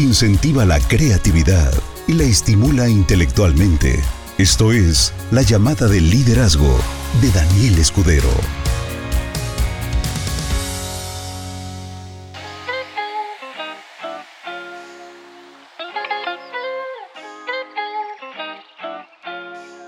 [0.00, 1.72] incentiva la creatividad
[2.08, 4.00] y la estimula intelectualmente.
[4.38, 6.78] Esto es La llamada del liderazgo
[7.20, 8.30] de Daniel Escudero.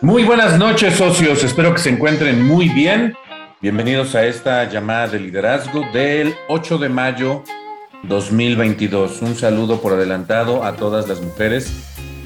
[0.03, 1.43] Muy buenas noches, socios.
[1.43, 3.15] Espero que se encuentren muy bien.
[3.61, 7.45] Bienvenidos a esta llamada de liderazgo del 8 de mayo
[8.05, 9.23] 2022.
[9.23, 11.73] Un saludo por adelantado a todas las mujeres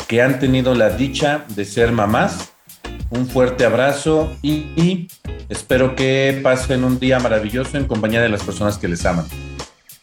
[0.09, 2.53] que han tenido la dicha de ser mamás.
[3.11, 5.09] Un fuerte abrazo y,
[5.49, 9.27] espero que pasen un día maravilloso en compañía de las personas que les aman.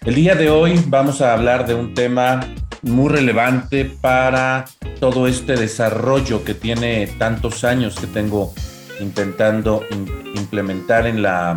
[0.05, 2.41] El día de hoy vamos a hablar de un tema
[2.81, 4.65] muy relevante para
[4.99, 8.53] todo este desarrollo que tiene tantos años que tengo
[8.99, 9.83] intentando
[10.35, 11.53] implementar en la,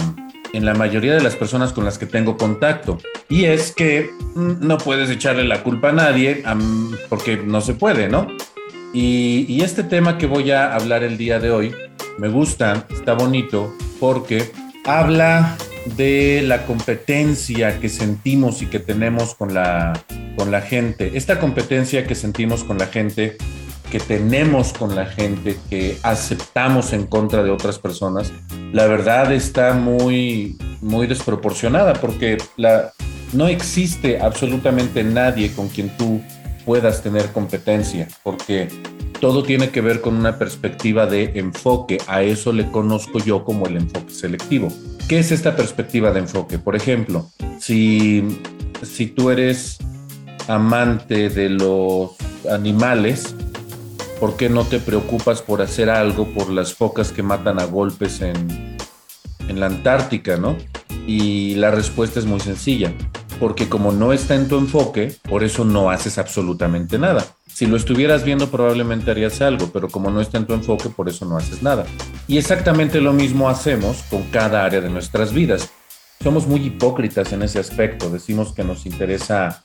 [0.52, 2.98] en la mayoría de las personas con las que tengo contacto.
[3.28, 6.42] Y es que mm, no puedes echarle la culpa a nadie
[7.08, 8.28] porque no se puede, ¿no?
[8.92, 11.74] Y, este tema que voy a hablar el día de hoy
[12.18, 14.50] me gusta, está bonito, porque
[14.86, 15.56] habla
[15.96, 19.92] de la competencia que sentimos y que tenemos con la,
[20.36, 21.12] con la gente.
[21.14, 23.36] Esta competencia que sentimos con la gente
[23.90, 28.32] que tenemos con la gente, que aceptamos en contra de otras personas,
[28.72, 32.92] la verdad está muy, muy desproporcionada porque la,
[33.32, 36.20] no existe absolutamente nadie con quien tú
[36.64, 38.68] puedas tener competencia, porque
[39.20, 41.98] todo tiene que ver con una perspectiva de enfoque.
[42.06, 44.68] A eso le conozco yo como el enfoque selectivo.
[45.08, 46.58] ¿Qué es esta perspectiva de enfoque?
[46.58, 48.40] Por ejemplo, si,
[48.82, 49.78] si tú eres
[50.48, 52.10] amante de los
[52.50, 53.34] animales,
[54.20, 58.20] ¿por qué no te preocupas por hacer algo por las focas que matan a golpes
[58.20, 58.76] en,
[59.48, 60.56] en la Antártica, no?
[61.06, 62.92] Y la respuesta es muy sencilla,
[63.38, 67.24] porque como no está en tu enfoque, por eso no haces absolutamente nada.
[67.46, 71.08] Si lo estuvieras viendo probablemente harías algo, pero como no está en tu enfoque, por
[71.08, 71.86] eso no haces nada.
[72.28, 75.70] Y exactamente lo mismo hacemos con cada área de nuestras vidas.
[76.22, 79.62] Somos muy hipócritas en ese aspecto, decimos que nos interesa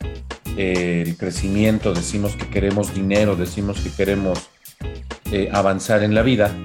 [0.58, 4.50] el crecimiento, decimos que queremos dinero, decimos que queremos
[5.32, 6.56] eh, avanzar en la vida,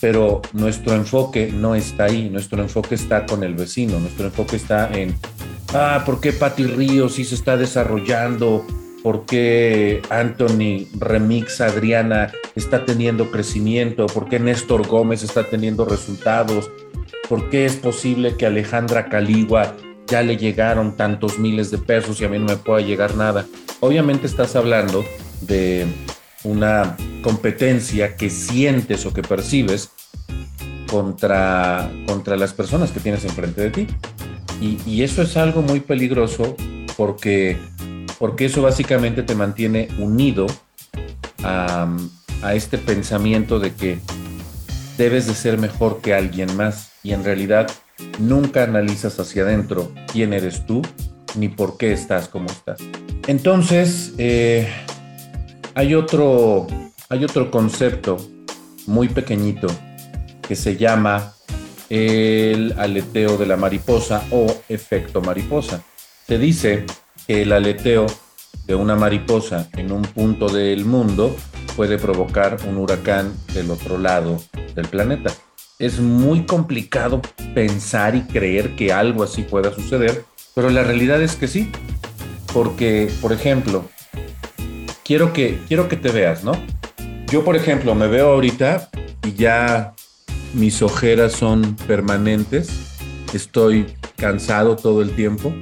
[0.00, 4.90] pero nuestro enfoque no está ahí, nuestro enfoque está con el vecino, nuestro enfoque está
[4.92, 5.14] en,
[5.72, 8.66] ah, ¿por qué Patti Ríos sí se está desarrollando?
[9.02, 14.06] ¿Por qué Anthony Remix Adriana está teniendo crecimiento?
[14.06, 16.70] ¿Por qué Néstor Gómez está teniendo resultados?
[17.28, 19.74] ¿Por qué es posible que Alejandra Caligua
[20.06, 23.46] ya le llegaron tantos miles de pesos y a mí no me pueda llegar nada.
[23.80, 25.04] Obviamente estás hablando
[25.40, 25.86] de
[26.42, 29.90] una competencia que sientes o que percibes
[30.90, 33.86] contra, contra las personas que tienes enfrente de ti.
[34.60, 36.56] Y, eso es algo muy peligroso
[36.96, 37.58] porque,
[38.18, 40.46] porque eso básicamente te mantiene unido
[41.42, 41.88] a,
[42.42, 43.98] a este pensamiento de que
[44.96, 47.66] debes de ser mejor que alguien más y en realidad
[48.18, 50.82] nunca analizas hacia adentro quién eres tú
[51.36, 52.80] ni por qué estás como estás.
[53.26, 54.68] Entonces, eh,
[55.74, 56.66] hay, otro,
[57.08, 58.16] hay otro concepto
[58.86, 59.66] muy pequeñito
[60.42, 61.34] que se llama
[61.88, 65.82] el aleteo de la mariposa o efecto mariposa.
[66.26, 66.84] Se dice
[67.26, 68.06] que el aleteo
[68.66, 71.36] de una mariposa en un punto del mundo
[71.76, 74.40] puede provocar un huracán del otro lado
[74.74, 75.32] del planeta
[75.78, 77.20] es muy complicado
[77.54, 80.24] pensar y creer que algo así pueda suceder,
[80.54, 81.70] pero la realidad es que sí.
[82.52, 83.88] Porque, por ejemplo,
[85.04, 86.52] quiero que, quiero que te veas, ¿no?
[87.26, 88.90] Yo, por ejemplo, me veo ahorita
[89.24, 89.94] y ya
[90.52, 92.70] mis ojeras son permanentes,
[93.32, 93.86] estoy
[94.16, 95.52] cansado todo el tiempo,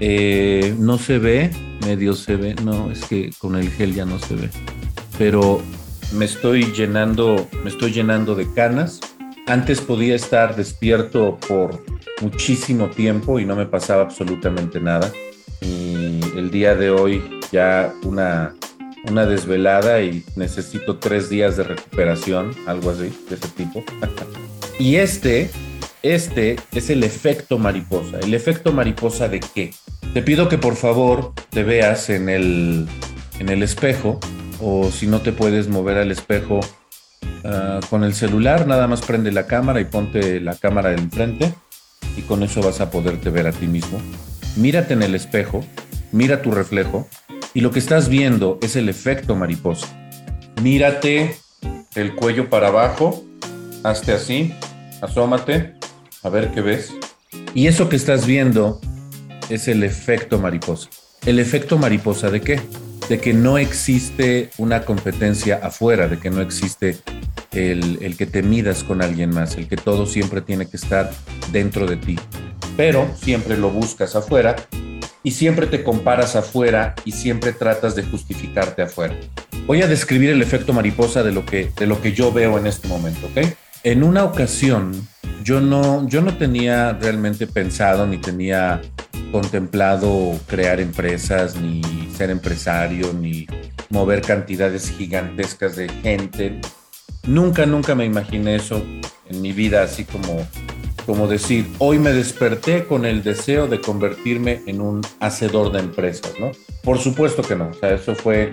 [0.00, 1.50] eh, no se ve,
[1.84, 4.50] medio se ve, no, es que con el gel ya no se ve,
[5.16, 5.62] pero
[6.12, 9.00] me estoy llenando, me estoy llenando de canas,
[9.48, 11.82] antes podía estar despierto por
[12.20, 15.10] muchísimo tiempo y no me pasaba absolutamente nada.
[15.60, 18.54] Y el día de hoy ya una,
[19.10, 23.82] una desvelada y necesito tres días de recuperación, algo así, de ese tipo.
[24.78, 25.50] y este,
[26.02, 28.20] este es el efecto mariposa.
[28.20, 29.72] ¿El efecto mariposa de qué?
[30.12, 32.86] Te pido que por favor te veas en el,
[33.38, 34.20] en el espejo
[34.60, 36.60] o si no te puedes mover al espejo,
[37.44, 41.54] Ah, con el celular nada más prende la cámara y ponte la cámara enfrente
[42.16, 44.00] y con eso vas a poderte ver a ti mismo.
[44.56, 45.64] Mírate en el espejo,
[46.12, 47.08] mira tu reflejo
[47.54, 49.86] y lo que estás viendo es el efecto mariposa.
[50.62, 51.36] Mírate
[51.94, 53.24] el cuello para abajo,
[53.84, 54.54] hazte así,
[55.00, 55.74] asómate,
[56.22, 56.92] a ver qué ves.
[57.54, 58.80] Y eso que estás viendo
[59.48, 60.90] es el efecto mariposa.
[61.24, 62.60] ¿El efecto mariposa de qué?
[63.08, 66.98] De que no existe una competencia afuera, de que no existe
[67.52, 71.10] el, el, que te midas con alguien más, el que todo siempre tiene que estar
[71.50, 72.18] dentro de ti.
[72.76, 74.56] Pero siempre lo buscas afuera
[75.22, 79.16] y siempre te comparas afuera y siempre tratas de justificarte afuera.
[79.66, 82.66] Voy a describir el efecto mariposa de lo que, de lo que yo veo en
[82.66, 83.46] este momento, ¿ok?
[83.84, 85.06] En una ocasión,
[85.44, 88.80] yo no, yo no tenía realmente pensado ni tenía
[89.30, 91.82] contemplado crear empresas, ni
[92.14, 93.46] ser empresario, ni
[93.90, 96.60] mover cantidades gigantescas de gente.
[97.26, 98.82] Nunca, nunca me imaginé eso
[99.28, 100.46] en mi vida, así como,
[101.06, 106.32] como decir, hoy me desperté con el deseo de convertirme en un hacedor de empresas,
[106.40, 106.50] ¿no?
[106.82, 108.52] Por supuesto que no, o sea, eso fue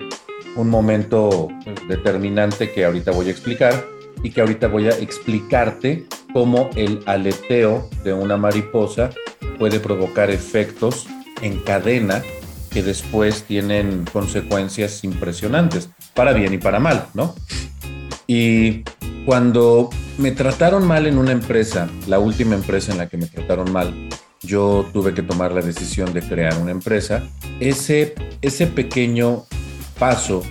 [0.56, 1.48] un momento
[1.88, 3.84] determinante que ahorita voy a explicar
[4.22, 9.10] y que ahorita voy a explicarte cómo el aleteo de una mariposa
[9.58, 11.06] puede provocar efectos
[11.42, 12.22] en cadena
[12.70, 17.34] que después tienen consecuencias impresionantes, para bien y para mal, ¿no?
[18.26, 18.82] Y
[19.24, 23.72] cuando me trataron mal en una empresa, la última empresa en la que me trataron
[23.72, 24.08] mal,
[24.42, 27.22] yo tuve que tomar la decisión de crear una empresa,
[27.60, 29.44] ese, ese pequeño
[29.98, 30.42] paso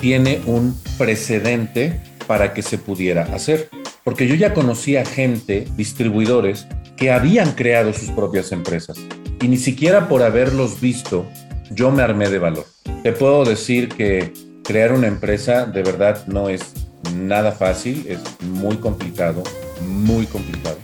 [0.00, 3.68] tiene un precedente para que se pudiera hacer.
[4.04, 6.66] Porque yo ya conocía gente, distribuidores,
[7.00, 8.98] que habían creado sus propias empresas.
[9.40, 11.26] Y ni siquiera por haberlos visto,
[11.70, 12.66] yo me armé de valor.
[13.02, 16.74] Te puedo decir que crear una empresa de verdad no es
[17.14, 19.42] nada fácil, es muy complicado,
[19.80, 20.76] muy complicado.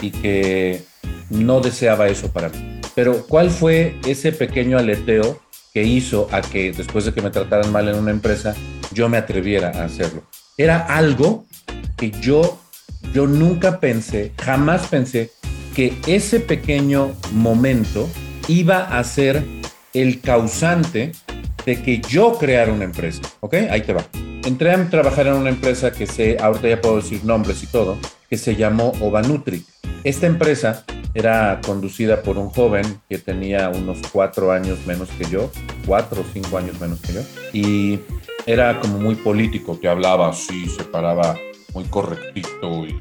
[0.00, 0.84] Y que
[1.28, 2.80] no deseaba eso para mí.
[2.94, 5.40] Pero ¿cuál fue ese pequeño aleteo
[5.74, 8.54] que hizo a que después de que me trataran mal en una empresa,
[8.92, 10.22] yo me atreviera a hacerlo?
[10.56, 11.46] Era algo
[11.96, 12.60] que yo,
[13.12, 15.30] yo nunca pensé, jamás pensé
[15.74, 18.08] que ese pequeño momento
[18.48, 19.44] iba a ser
[19.94, 21.12] el causante
[21.64, 23.22] de que yo creara una empresa.
[23.40, 23.54] ¿Ok?
[23.70, 24.04] Ahí te va.
[24.44, 27.98] Entré a trabajar en una empresa que se, ahorita ya puedo decir nombres y todo,
[28.28, 29.64] que se llamó Ovanutri.
[30.04, 30.84] Esta empresa
[31.14, 35.50] era conducida por un joven que tenía unos cuatro años menos que yo,
[35.86, 37.20] cuatro o cinco años menos que yo,
[37.52, 38.00] y
[38.46, 41.36] era como muy político, que hablaba así, se paraba
[41.78, 43.00] muy correctito y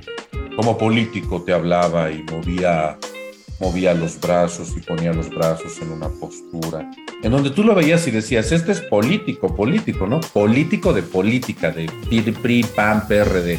[0.55, 2.95] como político te hablaba y movía,
[3.59, 6.87] movía los brazos y ponía los brazos en una postura,
[7.23, 10.19] en donde tú lo veías y decías, este es político, político, ¿no?
[10.19, 11.87] Político de política, de
[12.43, 13.57] PRI, PAN, PRD,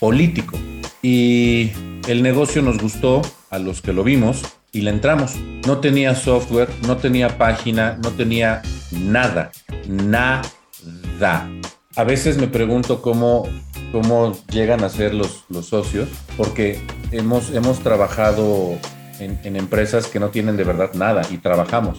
[0.00, 0.58] político.
[1.02, 1.70] Y
[2.08, 5.36] el negocio nos gustó a los que lo vimos y le entramos.
[5.68, 9.52] No tenía software, no tenía página, no tenía nada,
[9.86, 11.48] nada.
[11.94, 13.48] A veces me pregunto cómo
[13.92, 16.80] cómo llegan a ser los, los socios, porque
[17.10, 18.78] hemos, hemos trabajado
[19.20, 21.98] en, empresas que no tienen de verdad nada y trabajamos.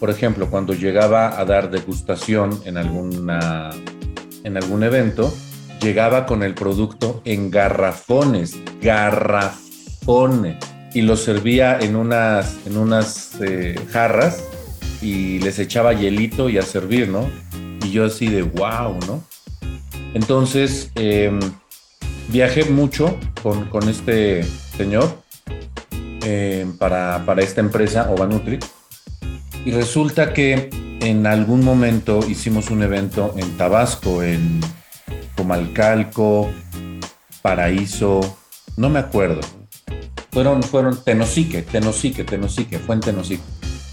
[0.00, 3.70] Por ejemplo, cuando llegaba a dar degustación en, alguna,
[4.44, 5.32] en algún evento,
[5.80, 10.56] llegaba con el producto en garrafones, garrafones,
[10.94, 14.42] y lo servía en unas, en unas eh, jarras
[15.02, 17.28] y les echaba hielito y a servir, ¿no?
[17.84, 19.22] Y yo así de wow, ¿no?
[20.16, 21.38] Entonces, em,
[22.28, 25.22] viajé mucho con, con, este señor
[26.24, 28.58] em, para, para, esta empresa, Ovanutri,
[29.66, 30.70] y resulta que
[31.02, 34.62] en algún momento hicimos un evento en Tabasco, en
[35.36, 36.50] Comalcalco,
[37.42, 38.38] Paraíso,
[38.78, 39.42] no me acuerdo.
[40.32, 43.44] Fueron, fueron Tenosique, Tenosique, Tenosique, fue en Tenosique.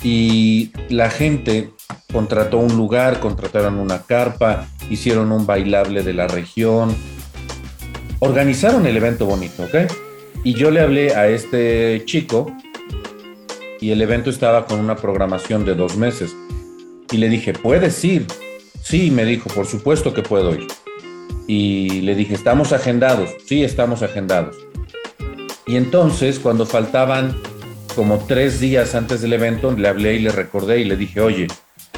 [0.02, 1.74] Y la gente
[2.12, 6.96] contrató un lugar, contrataron una carpa, hicieron un bailable de la región,
[8.20, 9.92] organizaron el evento bonito, ¿ok?
[10.44, 12.56] Y yo le hablé a este chico
[13.80, 16.36] y el evento estaba con una programación de dos meses.
[17.12, 18.26] Y le dije, ¿puedes ir?
[18.82, 20.68] Sí, me dijo, por supuesto que puedo ir.
[21.48, 23.30] Y le dije, ¿estamos agendados?
[23.46, 24.56] Sí, estamos agendados.
[25.68, 27.36] Y entonces, cuando faltaban
[27.96, 31.48] como tres días antes del evento, le hablé y le recordé y le dije, oye,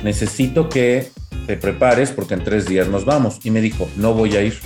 [0.04, 1.10] necesito que
[1.48, 3.40] te prepares porque en tres días nos vamos.
[3.44, 4.58] Y me dijo, no voy a ir.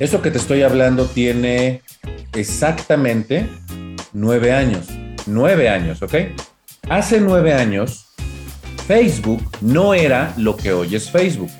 [0.00, 1.82] Eso que te estoy hablando tiene
[2.34, 3.48] exactamente
[4.12, 4.88] nueve años.
[5.26, 6.14] Nueve años, ¿ok?
[6.88, 8.06] Hace nueve años,
[8.86, 11.50] Facebook no era lo que hoy es Facebook.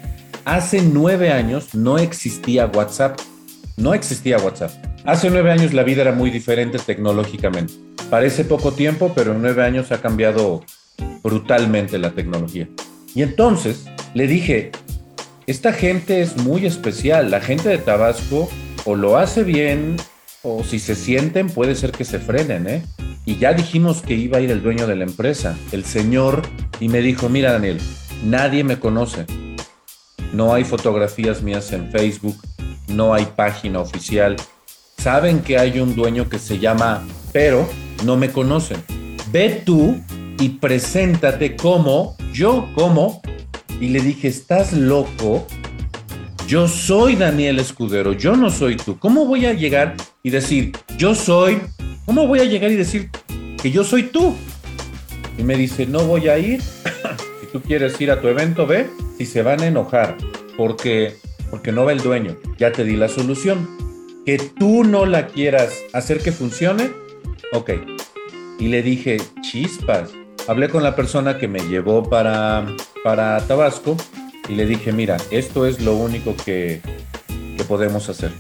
[0.45, 3.21] Hace nueve años no existía WhatsApp.
[3.76, 4.73] No existía WhatsApp.
[5.05, 7.75] Hace nueve años la vida era muy diferente tecnológicamente.
[8.11, 10.64] Parece poco tiempo, pero en nueve años ha cambiado
[11.23, 12.69] brutalmente la tecnología.
[13.14, 14.73] Y entonces le dije,
[15.47, 18.49] esta gente es muy especial, la gente de Tabasco
[18.85, 19.97] o lo hace bien
[20.42, 22.83] o si se sienten puede ser que se frenen, ¿eh?
[23.25, 26.42] Y ya dijimos que iba a ir el dueño de la empresa, el señor,
[26.81, 27.78] y me dijo, mira Daniel,
[28.25, 29.26] nadie me conoce,
[30.33, 32.37] no hay fotografías mías en Facebook,
[32.88, 34.37] no hay página oficial.
[34.99, 37.02] Saben que hay un dueño que se llama,
[37.33, 37.69] pero
[38.04, 38.83] no me conocen.
[39.31, 40.00] Ve tú
[40.40, 43.23] y preséntate como yo, como.
[43.81, 45.47] Y le dije, ¿estás loco?
[46.47, 48.99] Yo soy Daniel Escudero, yo no soy tú.
[48.99, 51.61] ¿Cómo voy a llegar y decir, yo soy?
[52.05, 53.11] ¿Cómo voy a llegar y decir
[53.61, 54.35] que yo soy tú?
[55.39, 56.61] Y me dice, no voy a ir.
[57.41, 58.89] si tú quieres ir a tu evento, ve.
[59.19, 60.17] Si se van a enojar
[60.57, 61.17] porque,
[61.51, 63.69] porque no va el dueño, ya te di la solución.
[64.27, 66.91] Que tú no la quieras hacer que funcione,
[67.53, 67.71] ok.
[68.59, 70.11] Y le dije, chispas.
[70.49, 72.67] Hablé con la persona que me llevó para,
[73.05, 73.97] para Tabasco
[74.49, 76.81] y le dije, mira, esto es lo único que,
[77.57, 78.33] que podemos hacer.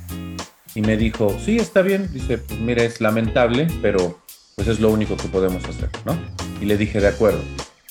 [0.74, 2.12] Y me dijo, sí, está bien.
[2.12, 4.18] Dice, pues mira, es lamentable, pero
[4.56, 6.16] pues es lo único que podemos hacer, ¿no?
[6.60, 7.40] Y le dije, de acuerdo.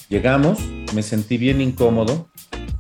[0.10, 0.60] Llegamos,
[0.94, 2.30] me sentí bien incómodo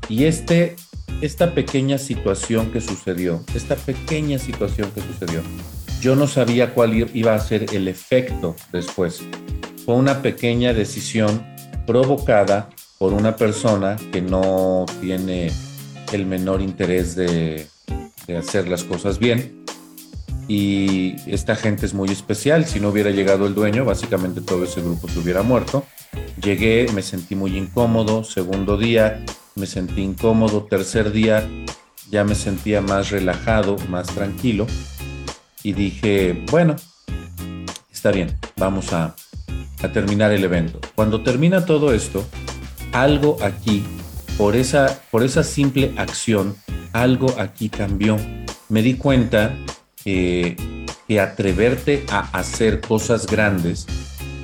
[0.09, 0.75] y este,
[1.21, 5.41] esta pequeña situación que sucedió, esta pequeña situación que sucedió,
[6.01, 9.21] yo no sabía cuál iba a ser el efecto después.
[9.85, 11.45] Fue una pequeña decisión
[11.85, 15.51] provocada por una persona que no tiene
[16.11, 17.67] el menor interés de,
[18.27, 19.61] de hacer las cosas bien
[20.53, 22.65] y esta gente es muy especial.
[22.65, 25.85] Si no hubiera llegado el dueño, básicamente todo ese grupo se hubiera muerto.
[26.43, 28.25] Llegué, me sentí muy incómodo.
[28.25, 29.23] Segundo día,
[29.55, 30.67] me sentí incómodo.
[30.69, 31.49] Tercer día,
[32.09, 34.67] ya me sentía más relajado, más tranquilo.
[35.63, 36.75] Y dije, bueno,
[37.89, 39.15] está bien, vamos a,
[39.83, 40.79] a terminar el evento.
[40.95, 42.25] Cuando termina todo esto,
[42.91, 43.83] algo aquí,
[44.37, 46.55] por esa, por esa simple acción,
[46.93, 48.17] algo aquí cambió.
[48.69, 49.55] Me di cuenta
[50.03, 50.55] que
[51.21, 53.85] atreverte a hacer cosas grandes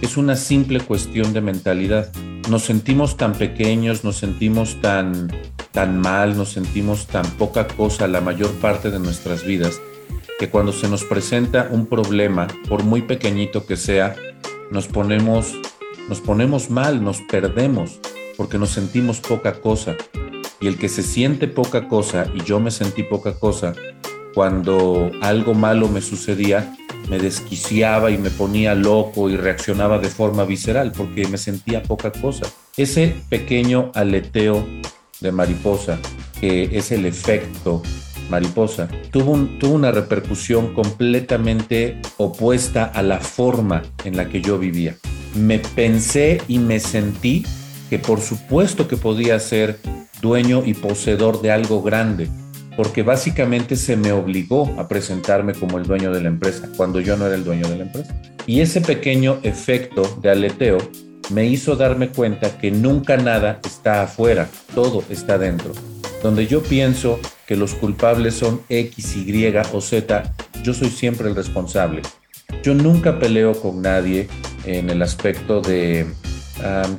[0.01, 2.11] es una simple cuestión de mentalidad.
[2.49, 5.31] Nos sentimos tan pequeños, nos sentimos tan,
[5.71, 9.81] tan mal, nos sentimos tan poca cosa la mayor parte de nuestras vidas,
[10.39, 14.15] que cuando se nos presenta un problema, por muy pequeñito que sea,
[14.71, 15.53] nos ponemos,
[16.09, 17.99] nos ponemos mal, nos perdemos,
[18.35, 19.95] porque nos sentimos poca cosa.
[20.59, 23.73] Y el que se siente poca cosa, y yo me sentí poca cosa,
[24.33, 26.75] cuando algo malo me sucedía,
[27.09, 32.11] me desquiciaba y me ponía loco y reaccionaba de forma visceral porque me sentía poca
[32.11, 32.45] cosa.
[32.75, 34.67] Ese pequeño aleteo
[35.21, 35.99] de mariposa,
[36.39, 37.81] que es el efecto
[38.29, 44.95] mariposa, tuvo, tuvo una repercusión completamente opuesta a la forma en la que yo vivía.
[45.35, 47.45] Me pensé y me sentí
[47.89, 49.79] que por supuesto que podía ser
[50.21, 52.27] dueño y poseedor de algo grande,
[52.75, 57.17] porque básicamente se me obligó a presentarme como el dueño de la empresa, cuando yo
[57.17, 58.21] no era el dueño de la empresa.
[58.45, 60.77] Y ese pequeño efecto de aleteo
[61.31, 65.73] me hizo darme cuenta que nunca nada está afuera, todo está dentro.
[66.23, 71.35] Donde yo pienso que los culpables son X, Y o Z, yo soy siempre el
[71.35, 72.01] responsable.
[72.61, 74.27] Yo nunca peleo con nadie
[74.65, 76.05] en el aspecto de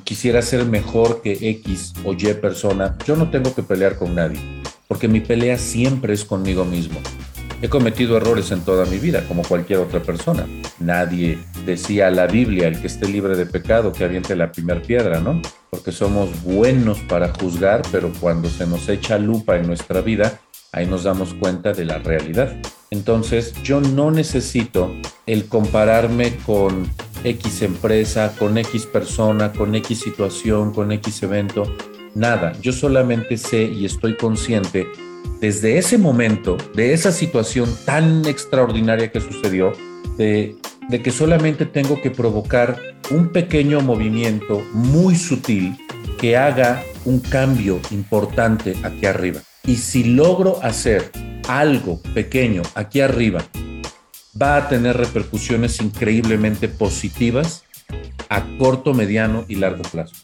[0.04, 2.96] quisiera ser mejor que X o Y persona.
[3.06, 4.40] Yo no tengo que pelear con nadie
[4.88, 6.98] porque mi pelea siempre es conmigo mismo.
[7.60, 10.46] He cometido errores en toda mi vida, como cualquier otra persona.
[10.78, 15.20] Nadie decía la Biblia, el que esté libre de pecado, que aviente la primera piedra,
[15.20, 15.40] ¿no?
[15.70, 20.40] Porque somos buenos para juzgar, pero cuando se nos echa lupa en nuestra vida,
[20.72, 22.56] ahí nos damos cuenta de la realidad.
[22.90, 24.90] Entonces, yo no necesito
[25.26, 26.90] el compararme con
[27.22, 31.70] X empresa, con X persona, con X situación, con X evento
[32.14, 32.52] nada.
[32.62, 34.86] Yo solamente sé y estoy consciente
[35.40, 39.72] desde ese momento, de esa situación tan extraordinaria que sucedió,
[40.16, 40.56] de,
[40.88, 42.80] que solamente tengo que provocar
[43.10, 45.76] un pequeño movimiento muy sutil
[46.18, 49.40] que haga un cambio importante aquí arriba.
[49.64, 51.10] Y si logro hacer
[51.46, 53.44] algo pequeño aquí arriba,
[54.40, 57.64] va a tener repercusiones increíblemente positivas
[58.28, 60.14] a corto, mediano y largo plazo.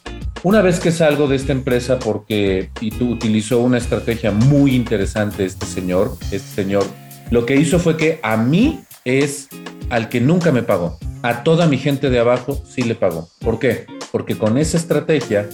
[0.43, 5.45] Una vez que salgo de esta empresa, porque y tú utilizó una estrategia muy interesante
[5.45, 6.85] este señor, este señor,
[7.31, 9.49] lo que hizo fue que a mí es
[9.89, 10.97] al que nunca me pagó.
[11.21, 13.29] A toda mi gente de abajo sí le pagó.
[13.39, 13.85] ¿Por qué?
[14.11, 15.49] Porque con esa estrategia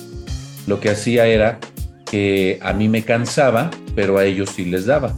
[0.67, 1.59] lo que hacía era
[2.05, 5.15] que a mí me cansaba, pero a ellos sí les daba.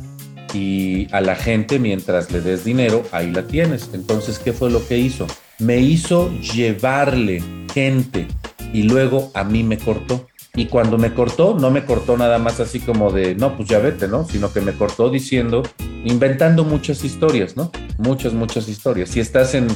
[0.53, 3.89] Y a la gente, mientras le des dinero, ahí la tienes.
[3.93, 5.25] Entonces, ¿qué fue lo que hizo?
[5.57, 7.41] Me hizo llevarle
[7.73, 8.27] gente
[8.71, 10.27] y luego a mí me cortó.
[10.55, 13.79] Y cuando me cortó, no me cortó nada más así como de, no, pues ya
[13.79, 14.23] vete, ¿no?
[14.23, 15.63] Sino que me cortó diciendo,
[16.05, 17.71] inventando muchas historias, ¿no?
[17.97, 19.09] Muchas, muchas historias.
[19.09, 19.67] Si estás en,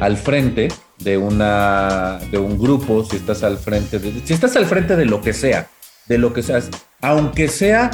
[0.00, 4.66] al frente de, una, de un grupo, si estás al frente de, si estás al
[4.66, 5.68] frente de lo que sea,
[6.08, 6.60] de lo que sea,
[7.00, 7.92] aunque sea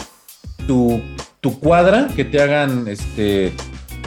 [0.66, 0.98] tu,
[1.42, 3.52] tu cuadra, que te hagan este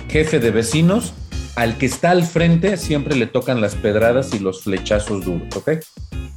[0.09, 1.13] jefe de vecinos,
[1.55, 5.71] al que está al frente siempre le tocan las pedradas y los flechazos duros, ¿ok?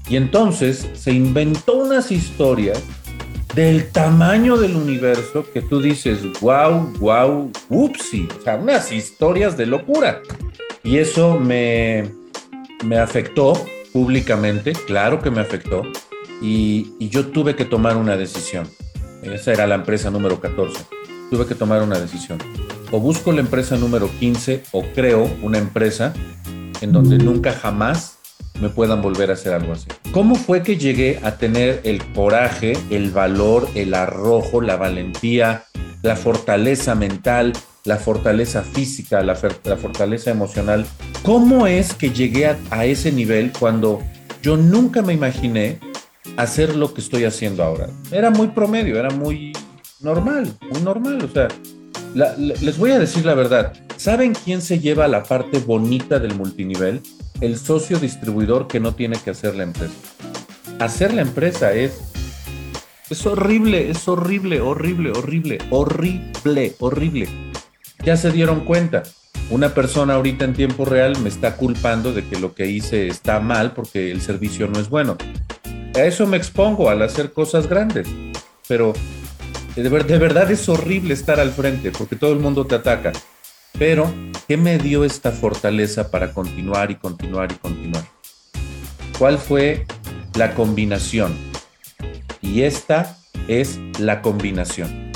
[0.08, 2.82] Y entonces se inventó unas historias
[3.54, 9.66] del tamaño del universo que tú dices, wow, wow, upsi, o sea, unas historias de
[9.66, 10.20] locura.
[10.84, 12.10] Y eso me,
[12.84, 13.54] me afectó
[13.92, 15.82] públicamente, claro que me afectó,
[16.42, 18.68] y, y yo tuve que tomar una decisión.
[19.22, 20.84] Esa era la empresa número 14.
[21.30, 22.38] Tuve que tomar una decisión.
[22.92, 26.14] O busco la empresa número 15 o creo una empresa
[26.80, 28.18] en donde nunca jamás
[28.60, 29.88] me puedan volver a hacer algo así.
[30.12, 35.64] ¿Cómo fue que llegué a tener el coraje, el valor, el arrojo, la valentía,
[36.02, 37.52] la fortaleza mental,
[37.84, 40.86] la fortaleza física, la, fortaleza emocional?
[41.22, 44.00] ¿Cómo es que llegué a, a ese nivel cuando
[44.42, 45.80] yo nunca me imaginé
[46.36, 47.88] hacer lo que estoy haciendo ahora?
[48.12, 49.55] Era muy promedio, era muy
[50.06, 51.18] normal, muy normal.
[51.22, 51.48] O sea,
[52.38, 53.72] les voy a decir la verdad.
[53.96, 57.02] ¿Saben quién se lleva la parte bonita del multinivel?
[57.40, 59.94] El socio distribuidor que no tiene que hacer la empresa.
[60.78, 62.00] Hacer la empresa es
[63.08, 67.28] es horrible, es horrible, horrible, horrible, horrible, horrible.
[68.04, 69.04] Ya se dieron cuenta.
[69.50, 73.38] Una persona ahorita en tiempo real me está culpando de que lo que hice está
[73.38, 75.16] mal porque el servicio no es bueno.
[75.94, 78.08] A eso me expongo al hacer cosas grandes.
[78.66, 78.92] Pero
[79.82, 83.12] de, verdad es horrible estar al frente porque todo el mundo te ataca.
[83.78, 84.10] Pero,
[84.48, 88.04] ¿qué me dio esta fortaleza para continuar y continuar y continuar?
[89.18, 89.86] ¿Cuál fue
[90.34, 91.36] la combinación?
[92.40, 93.18] Y esta
[93.48, 95.12] es la combinación.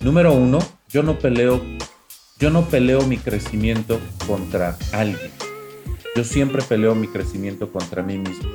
[0.00, 1.62] Número uno, yo no peleo,
[2.40, 5.30] yo no peleo mi crecimiento contra alguien.
[6.16, 8.50] Yo siempre peleo mi crecimiento contra mí mismo.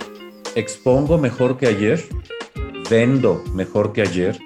[0.55, 2.03] Expongo mejor que ayer,
[2.89, 4.37] vendo mejor que ayer,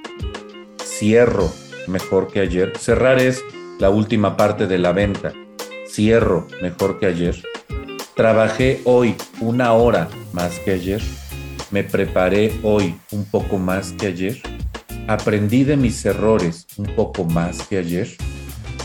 [0.84, 1.52] cierro
[1.88, 2.74] mejor que ayer.
[2.78, 3.44] Cerrar es
[3.80, 5.34] la última parte de la venta.
[5.88, 7.42] Cierro mejor que ayer.
[8.16, 11.02] Trabajé hoy una hora más que ayer.
[11.72, 14.42] Me preparé hoy un poco más que ayer.
[15.08, 18.10] Aprendí de mis errores un poco más que ayer.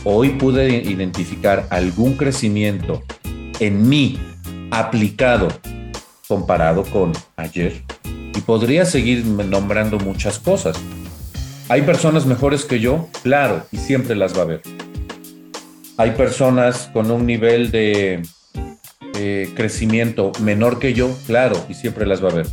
[0.05, 3.03] Hoy pude identificar algún crecimiento
[3.61, 4.19] en mí
[4.71, 5.49] aplicado
[6.29, 7.83] comparado con ayer.
[8.35, 10.77] Y podría seguir nombrando muchas cosas.
[11.69, 13.09] ¿Hay personas mejores que yo?
[13.25, 14.63] Claro, y siempre las va a haber.
[15.97, 18.23] Hay personas con un nivel de
[19.57, 22.47] crecimiento menor que yo, claro, y siempre las va a haber.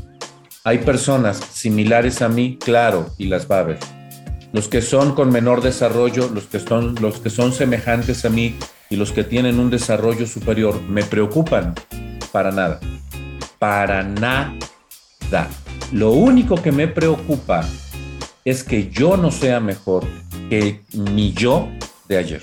[0.63, 3.79] Hay personas similares a mí, claro, y las va a haber.
[4.51, 8.55] Los que son con menor desarrollo, los que son, los que son semejantes a mí
[8.89, 11.75] y los que tienen un desarrollo superior, me preocupan
[12.31, 12.79] para nada.
[13.59, 14.55] Para nada.
[15.91, 17.63] Lo único que me preocupa
[18.45, 20.05] es que yo no sea mejor
[20.49, 21.69] que mi yo
[22.07, 22.41] de ayer.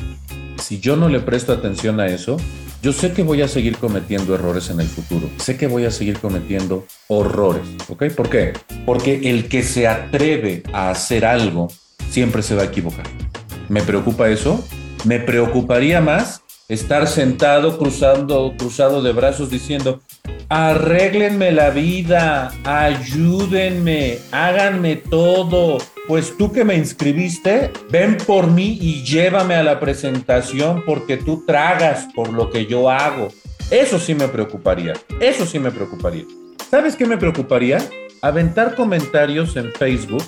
[0.59, 2.37] Si yo no le presto atención a eso,
[2.83, 5.29] yo sé que voy a seguir cometiendo errores en el futuro.
[5.39, 7.63] Sé que voy a seguir cometiendo horrores.
[7.89, 8.05] ¿Ok?
[8.17, 8.55] ¿Por qué?
[8.87, 11.69] Porque el que se atreve a hacer algo
[12.11, 13.05] siempre se va a equivocar.
[13.69, 14.65] ¿Me preocupa eso?
[15.05, 20.01] Me preocuparía más estar sentado cruzando, cruzado de brazos diciendo,
[20.49, 25.79] arréglenme la vida, ayúdenme, háganme todo.
[26.07, 31.45] Pues tú que me inscribiste, ven por mí y llévame a la presentación porque tú
[31.45, 33.29] tragas por lo que yo hago.
[33.73, 36.25] Eso sí me preocuparía, eso sí me preocuparía.
[36.71, 37.79] ¿Sabes qué me preocuparía?
[38.23, 40.25] Aventar comentarios en Facebook,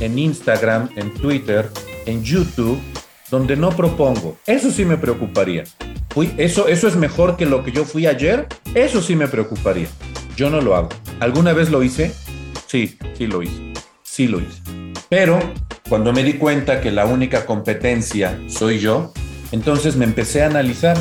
[0.00, 1.68] en Instagram, en Twitter,
[2.06, 2.80] en YouTube,
[3.30, 4.36] donde no propongo.
[4.46, 5.64] Eso sí me preocuparía
[6.38, 9.88] eso, eso es mejor que lo que yo fui ayer, eso sí me preocuparía.
[10.36, 10.88] Yo no lo hago.
[11.20, 12.12] ¿Alguna vez lo hice?
[12.66, 13.72] Sí, sí lo hice.
[14.02, 14.62] Sí lo hice.
[15.08, 15.38] Pero
[15.88, 19.12] cuando me di cuenta que la única competencia soy yo,
[19.52, 20.96] entonces me empecé a analizar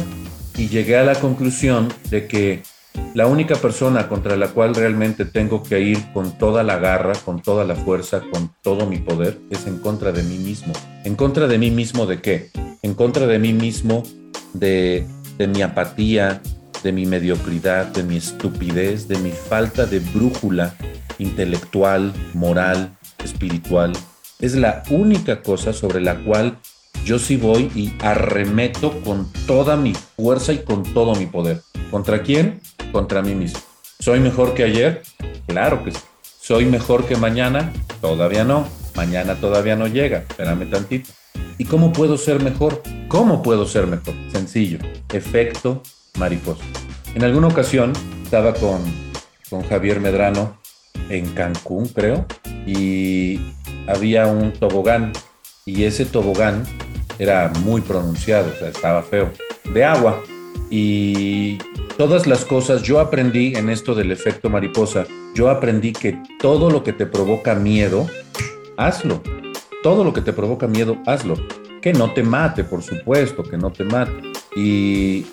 [0.57, 2.63] y llegué a la conclusión de que
[3.13, 7.41] la única persona contra la cual realmente tengo que ir con toda la garra, con
[7.41, 10.73] toda la fuerza, con todo mi poder, es en contra de mí mismo.
[11.03, 12.49] ¿En contra de mí mismo de qué?
[12.81, 14.03] En contra de mí mismo
[14.53, 15.05] de,
[15.39, 16.41] mi apatía,
[16.83, 20.75] de mi mediocridad, de mi estupidez, de mi falta de brújula
[21.17, 23.93] intelectual, moral, espiritual.
[24.39, 26.57] Es la única cosa sobre la cual
[27.03, 31.61] yo sí voy y arremeto con toda mi fuerza y con todo mi poder.
[31.91, 32.61] ¿Contra quién?
[32.91, 33.59] Contra mí mismo.
[33.99, 35.01] ¿Soy mejor que ayer?
[35.47, 35.99] Claro que sí.
[36.21, 37.73] ¿Soy mejor que mañana?
[38.01, 38.67] Todavía no.
[38.95, 40.19] Mañana todavía no llega.
[40.19, 41.09] Espérame tantito.
[41.57, 42.81] ¿Y cómo puedo ser mejor?
[43.07, 44.13] ¿Cómo puedo ser mejor?
[44.31, 44.79] Sencillo,
[45.11, 45.81] efecto
[46.17, 46.63] mariposa.
[47.13, 48.81] En alguna ocasión estaba con,
[49.49, 50.57] con Javier Medrano
[51.09, 52.25] en Cancún, creo,
[52.65, 53.39] y
[53.87, 55.13] había un tobogán
[55.67, 56.63] y ese tobogán
[57.17, 59.31] era muy pronunciado, o sea, estaba feo,
[59.73, 60.21] de agua.
[60.69, 61.57] Y
[61.97, 66.83] todas las cosas, yo aprendí en esto del efecto mariposa, yo aprendí que todo lo
[66.83, 68.07] que te provoca miedo,
[68.77, 69.23] hazlo.
[69.81, 71.35] Todo lo que te provoca miedo, hazlo.
[71.81, 74.13] Que no te mate, por supuesto, que no te mate.
[74.55, 75.25] Y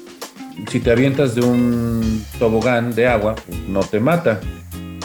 [0.71, 4.41] si te avientas de un tobogán de agua, pues no te mata.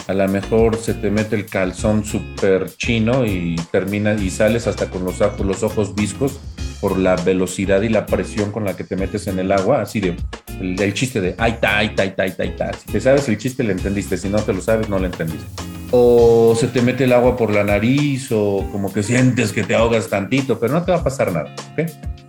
[0.08, 4.90] A lo mejor se te mete el calzón súper chino y termina y sales hasta
[4.90, 6.40] con los ojos, los ojos viscos
[6.80, 10.00] por la velocidad y la presión con la que te metes en el agua, así
[10.00, 10.16] de
[10.60, 13.38] el, chiste de ay ta, ay ta, ay ta, ay ta, Si te sabes el
[13.38, 14.16] chiste, lo entendiste.
[14.16, 15.46] Si no te lo sabes, no lo entendiste.
[15.90, 19.74] O se te mete el agua por la nariz, o como que sientes que te
[19.74, 21.54] ahogas tantito, pero no te va a pasar nada.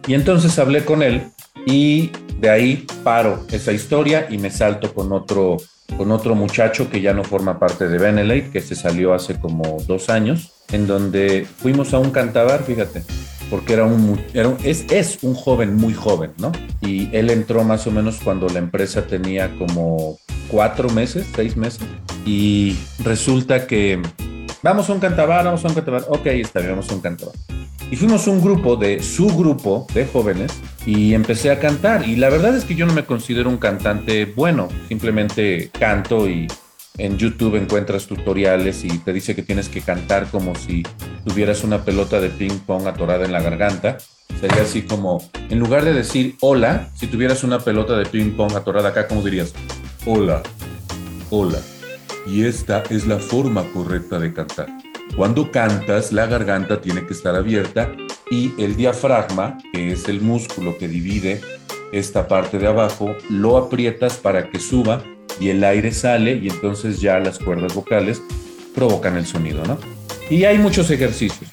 [0.08, 1.24] Y entonces hablé con él
[1.66, 5.58] y de ahí paro esa historia y me salto con otro,
[5.98, 9.78] con otro muchacho que ya no forma parte de Benelate, que se salió hace como
[9.88, 13.04] dos años, en donde fuimos a un cantabar, fíjate,
[13.50, 16.52] porque era un, era es, un joven muy joven, ¿no?
[16.82, 21.82] Y él entró más o menos cuando la empresa tenía como cuatro meses, seis meses,
[22.26, 24.02] y resulta que
[24.62, 27.36] vamos a un cantabar, vamos a un cantabar, ok, está vamos a un cantabar.
[27.92, 30.52] Y fuimos un grupo de su grupo de jóvenes
[30.86, 32.08] y empecé a cantar.
[32.08, 36.48] Y la verdad es que yo no me considero un cantante bueno, simplemente canto y
[36.98, 40.84] en YouTube encuentras tutoriales y te dice que tienes que cantar como si
[41.26, 43.98] tuvieras una pelota de ping pong atorada en la garganta.
[44.40, 48.56] Sería así como, en lugar de decir hola, si tuvieras una pelota de ping pong
[48.56, 49.54] atorada acá, ¿cómo dirías?
[50.06, 50.44] Hola,
[51.30, 51.60] hola.
[52.28, 54.68] Y esta es la forma correcta de cantar.
[55.16, 57.92] Cuando cantas, la garganta tiene que estar abierta
[58.30, 61.42] y el diafragma, que es el músculo que divide
[61.92, 65.04] esta parte de abajo, lo aprietas para que suba
[65.40, 68.22] y el aire sale y entonces ya las cuerdas vocales
[68.76, 69.78] provocan el sonido, ¿no?
[70.30, 71.50] Y hay muchos ejercicios.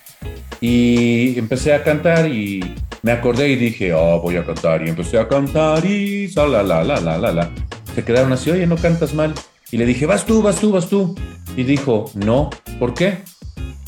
[0.61, 2.61] Y empecé a cantar y
[3.03, 4.87] me acordé y dije, oh, voy a cantar.
[4.87, 7.51] Y empecé a cantar y la, la, la, la, la, la.
[7.95, 9.35] Se quedaron así, oye, no cantas mal.
[9.71, 11.15] Y le dije, vas tú, vas tú, vas tú.
[11.57, 13.19] Y dijo, no, ¿por qué?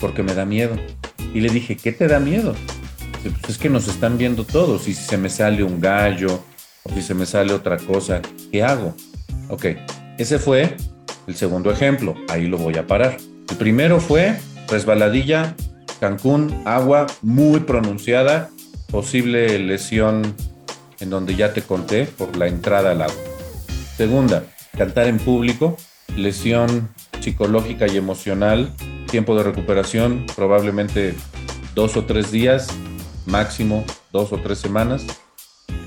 [0.00, 0.76] Porque me da miedo.
[1.34, 2.54] Y le dije, ¿qué te da miedo?
[3.22, 4.88] Pues es que nos están viendo todos.
[4.88, 6.42] Y si se me sale un gallo,
[6.84, 8.94] o si se me sale otra cosa, ¿qué hago?
[9.48, 9.66] Ok,
[10.18, 10.76] ese fue
[11.26, 13.16] el segundo ejemplo, ahí lo voy a parar.
[13.50, 15.54] El primero fue resbaladilla,
[16.00, 18.50] Cancún, agua muy pronunciada,
[18.90, 20.34] posible lesión
[21.00, 23.16] en donde ya te conté por la entrada al agua.
[23.96, 24.44] Segunda,
[24.76, 25.76] cantar en público,
[26.16, 26.88] lesión
[27.20, 28.72] psicológica y emocional,
[29.10, 31.14] tiempo de recuperación probablemente
[31.74, 32.68] dos o tres días,
[33.28, 35.06] máximo dos o tres semanas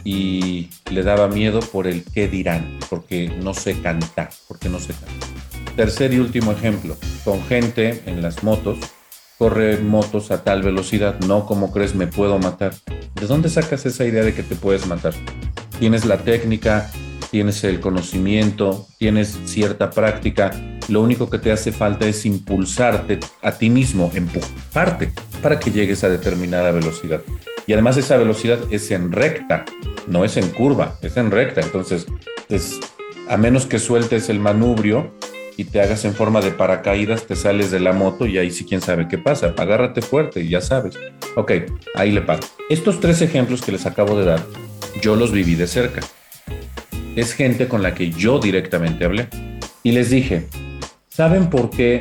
[0.04, 4.94] y le daba miedo por el qué dirán, porque no sé cantar, porque no sé
[4.94, 5.30] cantar.
[5.76, 8.78] Tercer y último ejemplo, con gente en las motos,
[9.38, 12.74] corre motos a tal velocidad, no como crees me puedo matar.
[13.16, 15.14] ¿De dónde sacas esa idea de que te puedes matar?
[15.80, 16.92] Tienes la técnica,
[17.32, 20.52] tienes el conocimiento, tienes cierta práctica,
[20.90, 26.04] lo único que te hace falta es impulsarte a ti mismo, empujarte para que llegues
[26.04, 27.22] a determinada velocidad.
[27.66, 29.64] Y además esa velocidad es en recta,
[30.08, 31.62] no es en curva, es en recta.
[31.62, 32.06] Entonces,
[32.50, 32.80] es,
[33.30, 35.14] a menos que sueltes el manubrio
[35.56, 38.66] y te hagas en forma de paracaídas, te sales de la moto y ahí sí
[38.66, 39.54] quién sabe qué pasa.
[39.58, 40.96] Agárrate fuerte y ya sabes.
[41.38, 41.52] Ok,
[41.96, 42.42] ahí le paro.
[42.70, 44.44] Estos tres ejemplos que les acabo de dar,
[45.02, 46.02] yo los viví de cerca.
[47.16, 49.28] Es gente con la que yo directamente hablé.
[49.84, 50.48] Y les dije,
[51.10, 52.00] ¿saben por qué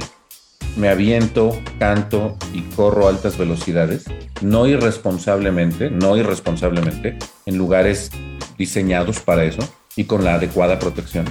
[0.77, 4.05] me aviento, canto y corro a altas velocidades,
[4.41, 8.11] no irresponsablemente, no irresponsablemente, en lugares
[8.57, 9.63] diseñados para eso
[9.97, 11.25] y con la adecuada protección.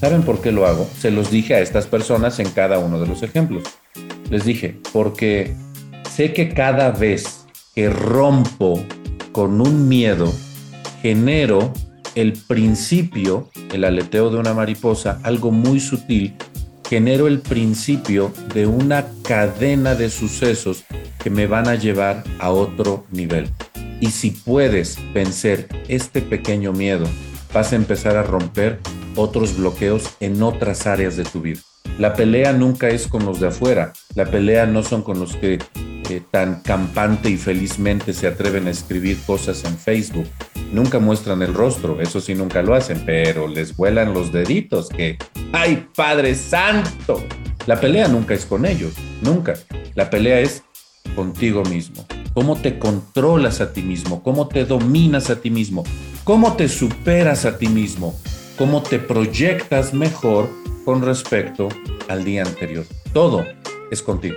[0.00, 0.88] ¿Saben por qué lo hago?
[0.98, 3.64] Se los dije a estas personas en cada uno de los ejemplos.
[4.30, 5.54] Les dije, porque
[6.10, 8.84] sé que cada vez que rompo
[9.32, 10.32] con un miedo,
[11.00, 11.72] genero
[12.14, 16.34] el principio, el aleteo de una mariposa, algo muy sutil
[16.88, 20.84] genero el principio de una cadena de sucesos
[21.22, 23.50] que me van a llevar a otro nivel.
[24.00, 27.06] Y si puedes vencer este pequeño miedo,
[27.52, 28.80] vas a empezar a romper
[29.16, 31.60] otros bloqueos en otras áreas de tu vida.
[31.98, 35.58] La pelea nunca es con los de afuera, la pelea no son con los que
[36.10, 40.26] eh, tan campante y felizmente se atreven a escribir cosas en Facebook.
[40.72, 45.18] Nunca muestran el rostro, eso sí nunca lo hacen, pero les vuelan los deditos que,
[45.52, 47.22] ¡ay, Padre Santo!
[47.66, 49.54] La pelea nunca es con ellos, nunca.
[49.94, 50.62] La pelea es
[51.14, 52.04] contigo mismo.
[52.34, 54.22] ¿Cómo te controlas a ti mismo?
[54.22, 55.84] ¿Cómo te dominas a ti mismo?
[56.24, 58.18] ¿Cómo te superas a ti mismo?
[58.58, 60.50] ¿Cómo te proyectas mejor
[60.84, 61.68] con respecto
[62.08, 62.84] al día anterior?
[63.12, 63.44] Todo
[63.90, 64.36] es contigo,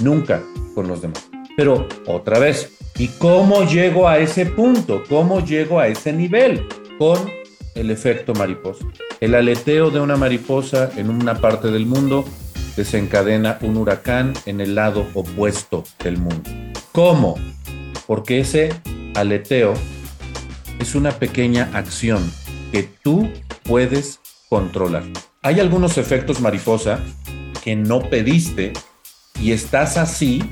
[0.00, 0.42] nunca
[0.74, 1.28] con los demás.
[1.56, 5.04] Pero otra vez, ¿y cómo llego a ese punto?
[5.08, 6.66] ¿Cómo llego a ese nivel?
[6.98, 7.18] Con
[7.74, 8.84] el efecto mariposa.
[9.20, 12.24] El aleteo de una mariposa en una parte del mundo
[12.76, 16.50] desencadena un huracán en el lado opuesto del mundo.
[16.92, 17.36] ¿Cómo?
[18.06, 18.72] Porque ese
[19.14, 19.74] aleteo
[20.80, 22.30] es una pequeña acción
[22.72, 23.30] que tú
[23.62, 25.04] puedes controlar.
[25.42, 27.00] Hay algunos efectos mariposa
[27.62, 28.72] que no pediste
[29.40, 30.42] y estás así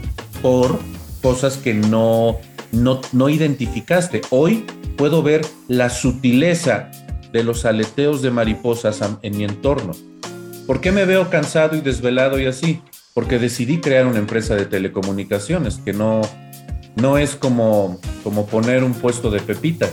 [0.41, 0.79] por
[1.23, 2.39] cosas que no,
[2.73, 4.23] no, no identificaste.
[4.31, 4.65] Hoy
[4.97, 6.91] puedo ver la sutileza
[7.33, 9.93] de los aleteos de mariposas en mi entorno.
[10.67, 12.83] ¿Por qué me veo cansado y desvelado y así?
[13.15, 16.23] Porque decidí crear una empresa de telecomunicaciones que no,
[16.97, 19.93] no es como, como poner un puesto de pepitas.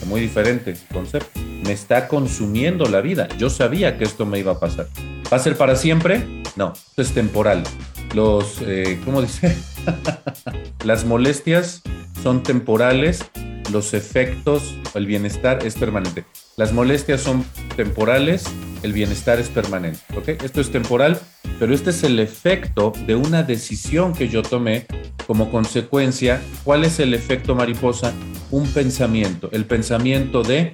[0.00, 1.40] Es muy diferente concepto.
[1.64, 3.28] Me está consumiendo la vida.
[3.38, 4.88] Yo sabía que esto me iba a pasar.
[5.32, 6.42] ¿Va a ser para siempre?
[6.56, 7.64] No, es temporal.
[8.14, 9.56] Los, eh, ¿cómo dice?
[10.84, 11.82] Las molestias
[12.22, 13.24] son temporales,
[13.72, 16.24] los efectos, el bienestar es permanente.
[16.56, 17.44] Las molestias son
[17.76, 18.44] temporales,
[18.82, 20.00] el bienestar es permanente.
[20.16, 20.28] ¿ok?
[20.44, 21.18] Esto es temporal,
[21.58, 24.86] pero este es el efecto de una decisión que yo tomé
[25.26, 26.40] como consecuencia.
[26.62, 28.12] ¿Cuál es el efecto mariposa?
[28.50, 29.48] Un pensamiento.
[29.52, 30.72] El pensamiento de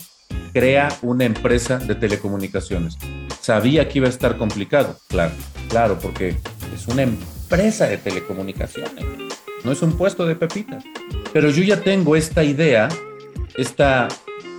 [0.53, 2.96] crea una empresa de telecomunicaciones.
[3.40, 5.33] Sabía que iba a estar complicado, claro,
[5.68, 6.37] claro, porque
[6.74, 9.04] es una empresa de telecomunicaciones,
[9.64, 10.85] no es un puesto de pepitas.
[11.33, 12.88] Pero yo ya tengo esta idea,
[13.56, 14.09] esta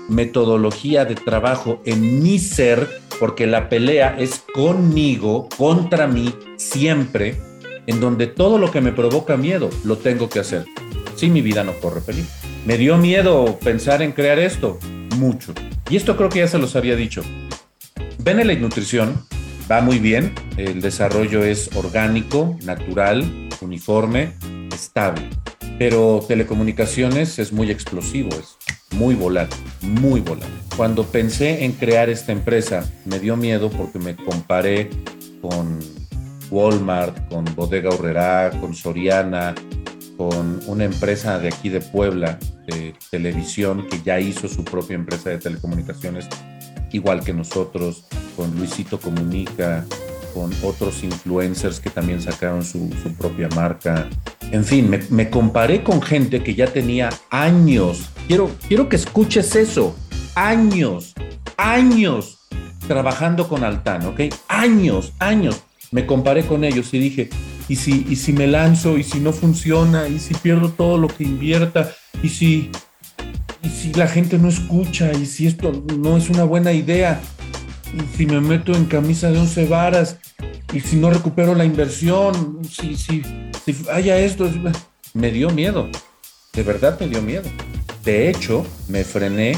[0.09, 2.87] metodología de trabajo en mi ser,
[3.19, 7.39] porque la pelea es conmigo, contra mí, siempre,
[7.87, 10.65] en donde todo lo que me provoca miedo lo tengo que hacer.
[11.15, 12.29] Si mi vida no corre peligro.
[12.65, 14.79] Me dio miedo pensar en crear esto,
[15.17, 15.53] mucho.
[15.89, 17.23] Y esto creo que ya se los había dicho.
[18.19, 19.25] Benelite Nutrición
[19.71, 23.23] va muy bien, el desarrollo es orgánico, natural,
[23.61, 24.33] uniforme,
[24.73, 25.29] estable.
[25.79, 28.57] Pero telecomunicaciones es muy explosivo, es
[28.91, 30.53] muy volátil, muy volátil.
[30.75, 34.89] Cuando pensé en crear esta empresa, me dio miedo porque me comparé
[35.41, 35.79] con
[36.49, 39.55] Walmart, con Bodega Horrera, con Soriana,
[40.17, 45.29] con una empresa de aquí de Puebla, de televisión, que ya hizo su propia empresa
[45.29, 46.27] de telecomunicaciones,
[46.93, 49.85] igual que nosotros, con Luisito Comunica,
[50.33, 54.07] con otros influencers que también sacaron su, propia marca.
[54.51, 58.09] En fin, me, comparé con gente que ya tenía años.
[58.27, 59.95] Quiero, quiero que escuches eso.
[60.35, 61.13] Años,
[61.57, 62.39] años
[62.87, 64.21] trabajando con Altán, ¿ok?
[64.47, 65.61] Años, años.
[65.91, 67.29] Me comparé con ellos y dije,
[67.67, 68.97] ¿y si, y si me lanzo?
[68.97, 70.07] ¿Y si no funciona?
[70.07, 71.91] ¿Y si pierdo todo lo que invierta?
[72.23, 72.71] ¿Y si,
[73.63, 75.11] y si la gente no escucha?
[75.13, 77.19] ¿Y si esto no es una buena idea?
[77.93, 80.17] ¿Y si me meto en camisa de once varas?
[80.73, 82.59] ¿Y si no recupero la inversión?
[82.69, 83.23] Si, si,
[83.65, 84.49] si haya esto,
[85.13, 85.89] me dio miedo.
[86.53, 87.49] De verdad me dio miedo.
[88.03, 89.57] De hecho, me frené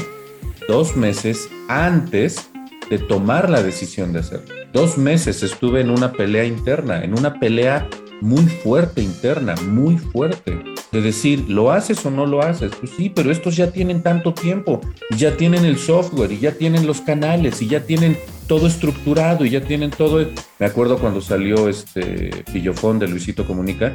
[0.68, 2.50] dos meses antes
[2.90, 4.54] de tomar la decisión de hacerlo.
[4.72, 7.88] Dos meses estuve en una pelea interna, en una pelea
[8.20, 10.62] muy fuerte interna, muy fuerte.
[10.92, 12.72] De decir, ¿lo haces o no lo haces?
[12.78, 14.80] Pues sí, pero estos ya tienen tanto tiempo,
[15.16, 19.50] ya tienen el software, y ya tienen los canales, y ya tienen todo estructurado, y
[19.50, 20.24] ya tienen todo.
[20.58, 23.92] Me acuerdo cuando salió este Pillofón de Luisito Comunica,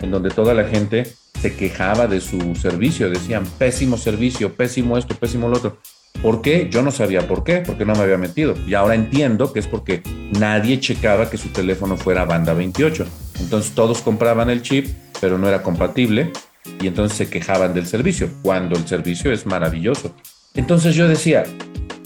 [0.00, 1.06] en donde toda la gente
[1.40, 5.78] se quejaba de su servicio, decían, pésimo servicio, pésimo esto, pésimo lo otro.
[6.20, 6.68] ¿Por qué?
[6.70, 8.54] Yo no sabía por qué, porque no me había metido.
[8.66, 10.02] Y ahora entiendo que es porque
[10.38, 13.06] nadie checaba que su teléfono fuera banda 28.
[13.40, 14.88] Entonces todos compraban el chip,
[15.20, 16.32] pero no era compatible
[16.80, 20.14] y entonces se quejaban del servicio, cuando el servicio es maravilloso.
[20.54, 21.44] Entonces yo decía,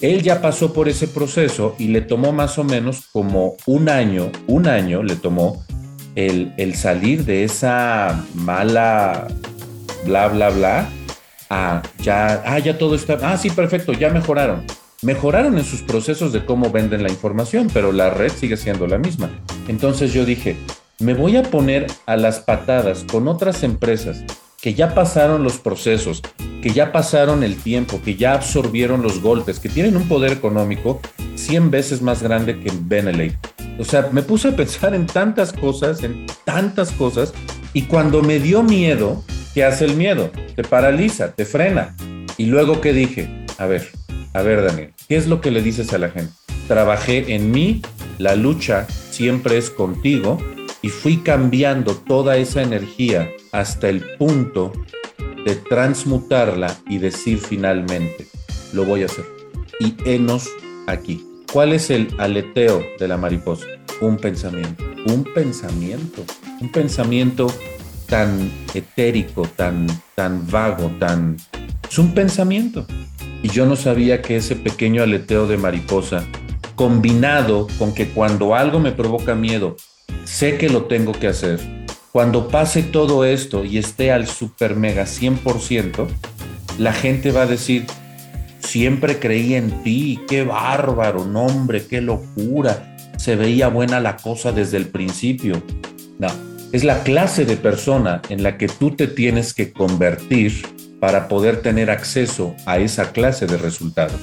[0.00, 4.30] él ya pasó por ese proceso y le tomó más o menos como un año,
[4.46, 5.64] un año le tomó
[6.14, 9.28] el, salir de esa mala
[10.04, 10.88] bla, bla, bla,
[11.50, 14.64] a ya, ah, ya todo está, ah, sí, perfecto, ya mejoraron.
[15.02, 18.98] Mejoraron en sus procesos de cómo venden la información, pero la red sigue siendo la
[18.98, 19.30] misma.
[19.68, 20.56] Entonces yo dije,
[20.98, 24.24] me voy a poner a las patadas con otras empresas
[24.60, 26.22] que ya pasaron los procesos,
[26.62, 31.00] que ya pasaron el tiempo, que ya absorbieron los golpes, que tienen un poder económico
[31.34, 33.38] 100 veces más grande que Benelete.
[33.78, 37.34] O sea, me puse a pensar en tantas cosas, en tantas cosas,
[37.74, 40.30] y cuando me dio miedo, ¿qué hace el miedo?
[40.56, 41.94] Te paraliza, te frena.
[42.38, 43.86] Y luego que dije, a ver,
[44.32, 46.32] a ver Daniel, ¿qué es lo que le dices a la gente?
[46.68, 47.82] Trabajé en mí,
[48.18, 50.38] la lucha siempre es contigo,
[50.86, 54.70] y fui cambiando toda esa energía hasta el punto
[55.44, 58.28] de transmutarla y decir finalmente,
[58.72, 59.24] lo voy a hacer.
[59.80, 60.48] Y enos
[60.86, 61.26] aquí.
[61.52, 63.66] ¿Cuál es el aleteo de la mariposa?
[64.00, 66.24] Un pensamiento, un pensamiento,
[66.60, 67.52] un pensamiento
[68.08, 71.36] tan etérico, tan, tan vago, tan...
[71.90, 72.86] Es un pensamiento.
[73.42, 76.24] Y yo no sabía que ese pequeño aleteo de mariposa,
[76.76, 79.74] combinado con que cuando algo me provoca miedo,
[80.24, 81.60] sé que lo tengo que hacer,
[82.12, 86.06] cuando pase todo esto y esté al super mega 100%,
[86.78, 87.84] la gente va a decir,
[88.60, 94.76] siempre creí en ti, qué bárbaro, nombre, qué locura, se veía buena la cosa desde
[94.76, 95.62] el principio.
[96.18, 96.28] No,
[96.72, 100.66] es la clase de persona en la que tú te tienes que convertir
[101.00, 104.20] para poder tener acceso a esa clase de resultados.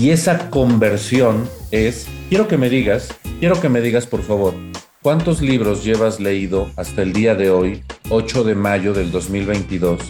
[0.00, 3.08] Y esa conversión es, quiero que me digas,
[3.40, 4.54] quiero que me digas por favor,
[5.02, 10.00] ¿cuántos libros llevas leído hasta el día de hoy, 8 de mayo del 2022,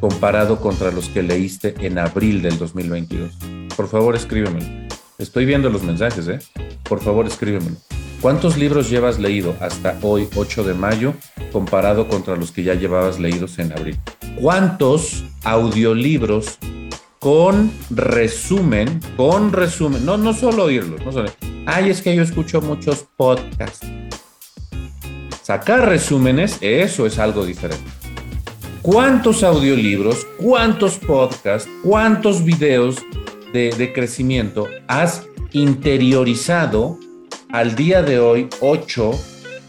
[0.00, 3.32] comparado contra los que leíste en abril del 2022?
[3.76, 4.66] Por favor, escríbemelo.
[5.18, 6.38] Estoy viendo los mensajes, ¿eh?
[6.88, 7.76] Por favor, escríbemelo.
[8.20, 11.14] ¿Cuántos libros llevas leído hasta hoy, 8 de mayo,
[11.52, 13.98] comparado contra los que ya llevabas leídos en abril?
[14.40, 16.58] ¿Cuántos audiolibros
[17.18, 21.30] con resumen, con resumen, no, no solo oírlos, no solo,
[21.66, 23.86] ay, es que yo escucho muchos podcasts.
[25.48, 27.90] Sacar resúmenes, eso es algo diferente.
[28.82, 32.96] ¿Cuántos audiolibros, cuántos podcasts, cuántos videos
[33.54, 36.98] de, crecimiento has interiorizado
[37.50, 39.10] al día de hoy, 8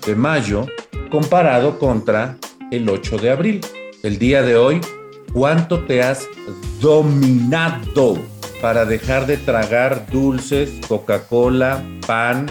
[0.06, 0.66] de mayo,
[1.10, 2.36] comparado contra
[2.72, 3.62] el 8 de abril.
[4.04, 4.82] El día de hoy,
[5.32, 6.28] ¿cuánto te has
[6.82, 8.18] dominado
[8.62, 12.48] para dejar de tragar dulces, Coca-Cola, pan,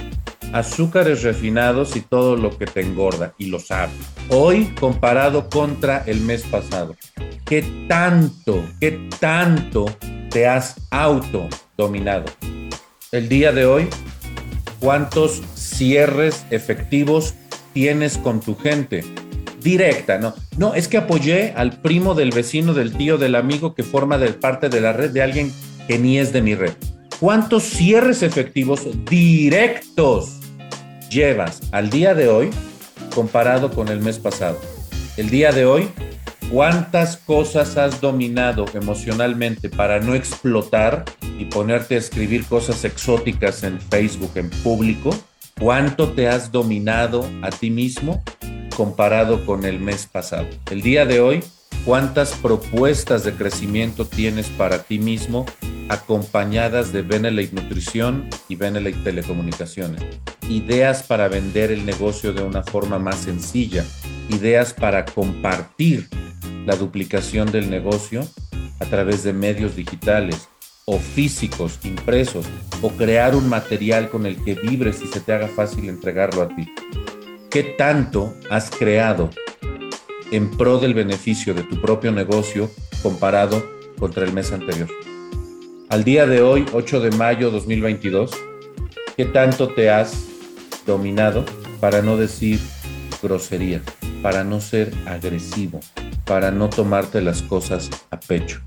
[0.53, 3.35] azúcares refinados y todo lo que te engorda?
[3.39, 3.95] Y lo sabes.
[4.29, 6.97] Hoy, comparado contra el mes pasado,
[7.45, 9.87] ¿qué tanto, qué tanto
[10.31, 12.25] te has autodominado?
[13.11, 13.89] El día de hoy,
[14.81, 17.35] cuántos cierres efectivos
[17.73, 19.05] tienes con tu gente.
[19.63, 20.35] Directa, no.
[20.57, 24.69] No, es que apoyé al primo del vecino, del tío, del amigo que forma parte
[24.69, 25.53] de la red de alguien
[25.87, 26.73] que ni es de mi red.
[27.19, 30.38] ¿Cuántos cierres efectivos directos
[31.09, 32.51] llevas al día de hoy
[33.15, 34.61] comparado con el mes pasado?
[35.17, 35.89] El día de hoy,
[36.51, 41.05] ¿cuántas cosas has dominado emocionalmente para no explotar
[41.39, 45.11] y ponerte a escribir cosas exóticas en Facebook en público,
[45.59, 48.23] ¿cuánto te has dominado a ti mismo
[48.77, 50.49] comparado con el mes pasado?
[50.71, 51.45] El día de hoy,
[51.85, 55.47] ¿cuántas propuestas de crecimiento tienes para ti mismo
[55.89, 60.03] acompañadas de Benelite Nutrición y Benelite Telecomunicaciones?
[60.49, 63.85] Ideas para vender el negocio de una forma más sencilla,
[64.29, 66.09] ideas para compartir
[66.67, 68.27] la duplicación del negocio
[68.81, 70.49] a través de medios digitales,
[70.91, 72.47] o físicos, impresos,
[72.81, 76.49] o crear un material con el que vibres y se te haga fácil entregarlo a
[76.49, 76.67] ti.
[77.51, 79.29] ¿Qué tanto has creado
[80.31, 82.71] en pro del beneficio de tu propio negocio
[83.03, 83.65] comparado
[83.99, 84.89] contra el mes anterior?
[85.89, 88.31] Al día de hoy, 8 de mayo 2022,
[89.17, 90.27] ¿qué tanto te has
[90.87, 91.45] dominado
[91.81, 92.61] para no decir
[93.23, 93.83] grosería,
[94.23, 95.81] para no ser agresivo,
[96.25, 98.61] para no tomarte las cosas a pecho?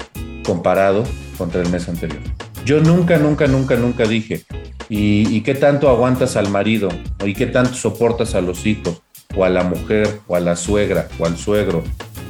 [0.43, 1.03] comparado
[1.37, 2.21] contra el mes anterior.
[2.65, 4.43] Yo nunca, nunca, nunca, nunca dije,
[4.89, 6.89] ¿y, qué tanto aguantas al marido?
[7.25, 9.01] ¿Y qué tanto soportas a los hijos?
[9.35, 11.83] O a la mujer, o a la suegra, o al suegro,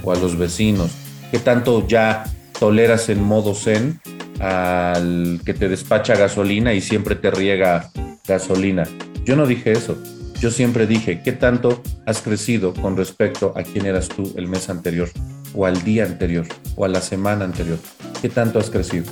[0.04, 0.92] o a los vecinos.
[1.32, 2.26] ¿Qué tanto ya
[2.60, 4.00] toleras en modo zen
[4.40, 7.92] al que te despacha gasolina y siempre te riega
[8.28, 8.88] gasolina?
[9.26, 9.98] Yo no dije eso.
[10.40, 14.70] Yo siempre dije, ¿qué tanto has crecido con respecto a quién eras tú el mes
[14.70, 15.10] anterior?
[15.54, 17.78] o al día anterior o a la semana anterior?
[18.22, 19.06] ¿Qué tanto has crecido?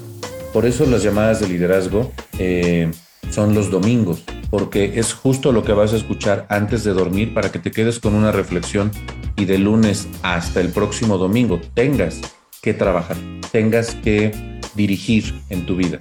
[0.54, 2.92] Por eso las llamadas de liderazgo eh,
[3.30, 7.52] son los domingos, porque es justo lo que vas a escuchar antes de dormir para
[7.52, 8.92] que te quedes con una reflexión
[9.36, 12.22] y de lunes hasta el próximo domingo tengas
[12.62, 13.18] que trabajar,
[13.52, 14.32] tengas que
[14.76, 16.00] dirigir en tu vida.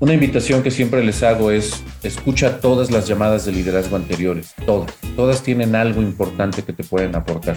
[0.00, 4.92] Una invitación que siempre les hago es escucha todas las llamadas de liderazgo anteriores, todas,
[5.16, 7.56] todas tienen algo importante que te pueden aportar.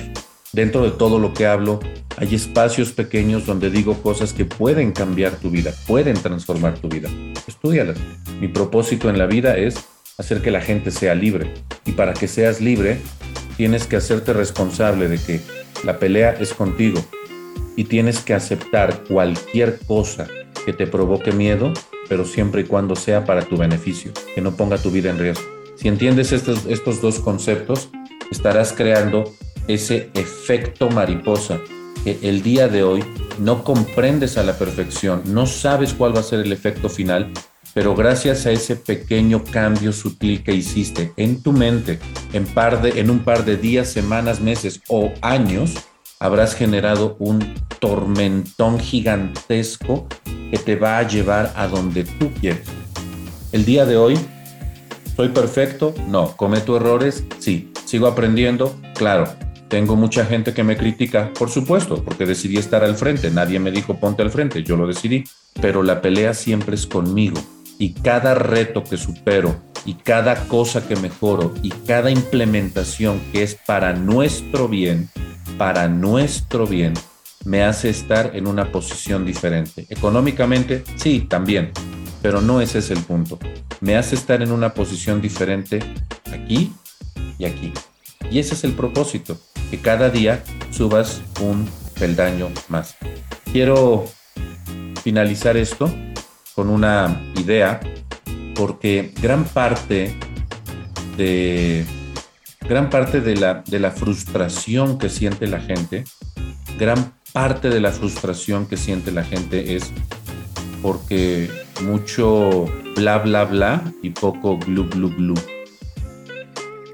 [0.53, 1.79] Dentro de todo lo que hablo,
[2.17, 7.09] hay espacios pequeños donde digo cosas que pueden cambiar tu vida, pueden transformar tu vida.
[7.47, 7.97] Estudialas.
[8.41, 9.75] Mi propósito en la vida es
[10.21, 11.51] hacer que la gente sea libre.
[11.85, 12.97] Y para que seas libre,
[13.57, 15.41] tienes que hacerte responsable de que
[15.83, 17.03] la pelea es contigo
[17.75, 20.27] y tienes que aceptar cualquier cosa
[20.65, 21.73] que te provoque miedo,
[22.07, 25.43] pero siempre y cuando sea para tu beneficio, que no ponga tu vida en riesgo.
[25.75, 27.89] Si entiendes estos, estos dos conceptos,
[28.31, 29.33] estarás creando
[29.67, 31.59] ese efecto mariposa
[32.03, 33.03] que el día de hoy
[33.39, 37.31] no comprendes a la perfección, no sabes cuál va a ser el efecto final,
[37.73, 41.99] pero gracias a ese pequeño cambio sutil que hiciste en tu mente
[42.33, 45.75] en, un par de días, semanas, meses o años,
[46.19, 50.07] habrás generado un tormentón gigantesco
[50.51, 52.67] que te va a llevar a donde tú quieres.
[53.51, 54.19] El día de hoy,
[55.15, 55.93] ¿soy perfecto?
[56.07, 56.35] No.
[56.35, 57.23] ¿Cometo errores?
[57.39, 57.71] Sí.
[57.85, 58.75] ¿Sigo aprendiendo?
[58.95, 59.27] Claro.
[59.67, 63.31] Tengo mucha gente que me critica, por supuesto, porque decidí estar al frente.
[63.31, 65.23] Nadie me dijo ponte al frente, yo lo decidí.
[65.61, 67.41] Pero la pelea siempre es conmigo.
[67.81, 73.55] Y cada reto que supero, y cada cosa que mejoro, y cada implementación que es
[73.55, 75.09] para nuestro bien,
[75.57, 76.93] para nuestro bien,
[77.43, 79.87] me hace estar en una posición diferente.
[79.89, 81.71] Económicamente, sí, también,
[82.21, 83.39] pero no ese es el punto.
[83.79, 85.79] Me hace estar en una posición diferente
[86.31, 86.75] aquí
[87.39, 87.73] y aquí.
[88.29, 89.39] Y ese es el propósito,
[89.71, 91.67] que cada día subas un
[91.99, 92.95] peldaño más.
[93.51, 94.05] Quiero
[95.01, 95.91] finalizar esto
[96.61, 97.79] con una idea,
[98.53, 100.15] porque gran parte
[101.17, 101.83] de
[102.69, 106.03] gran parte de la, de la frustración que siente la gente,
[106.77, 109.91] gran parte de la frustración que siente la gente es
[110.83, 111.49] porque
[111.81, 115.33] mucho bla bla bla y poco glu glu glu.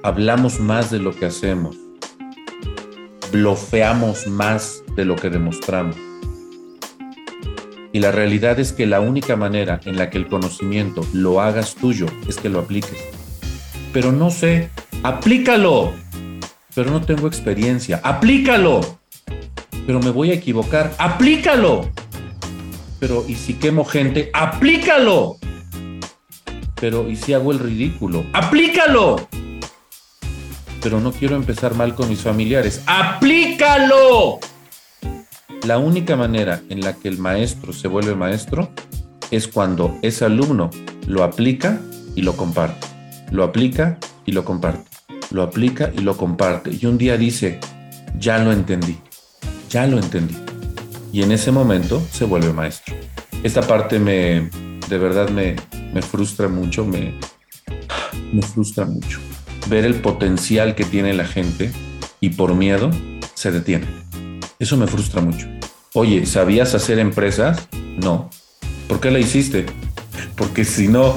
[0.02, 1.76] Hablamos más de lo que hacemos.
[3.34, 6.07] Blofeamos más de lo que demostramos.
[7.94, 11.76] Y la realidad es que la única manera en la que el conocimiento lo hagas
[11.76, 13.04] tuyo es que lo apliques.
[13.94, 14.70] Pero no sé,
[15.04, 15.94] aplícalo.
[16.76, 18.82] Pero no tengo experiencia, aplícalo
[19.88, 20.94] pero me voy a equivocar.
[21.00, 21.90] ¡Aplícalo!
[23.00, 24.30] Pero ¿y si quemo gente?
[24.34, 25.38] ¡Aplícalo!
[26.76, 28.26] Pero ¿y si hago el ridículo?
[28.34, 29.28] ¡Aplícalo!
[30.84, 32.84] Pero no quiero empezar mal con mis familiares.
[32.86, 34.40] ¡Aplícalo!
[35.66, 38.70] La única manera en la que el maestro se vuelve maestro
[39.32, 40.70] es cuando ese alumno
[41.08, 41.82] lo aplica
[42.16, 42.88] y lo comparte.
[43.32, 44.90] Lo aplica y lo comparte.
[45.32, 46.72] Lo aplica y lo comparte.
[46.80, 47.60] Y un día dice,
[48.18, 48.98] ya lo entendí
[49.70, 50.36] ya lo entendí.
[51.12, 52.96] Y en ese momento se vuelve maestro.
[53.44, 54.50] Esta parte me,
[54.90, 55.56] de verdad me,
[55.94, 57.14] me frustra mucho, me,
[58.32, 59.20] me frustra mucho.
[59.68, 61.72] Ver el potencial que tiene la gente
[62.20, 62.92] y por miedo
[63.34, 64.07] se detiene.
[64.60, 65.48] Eso me frustra mucho.
[65.94, 67.68] Oye, ¿sabías hacer empresas?
[67.98, 68.30] No.
[68.88, 69.68] ¿Por qué la hiciste?
[70.36, 71.16] Porque si no,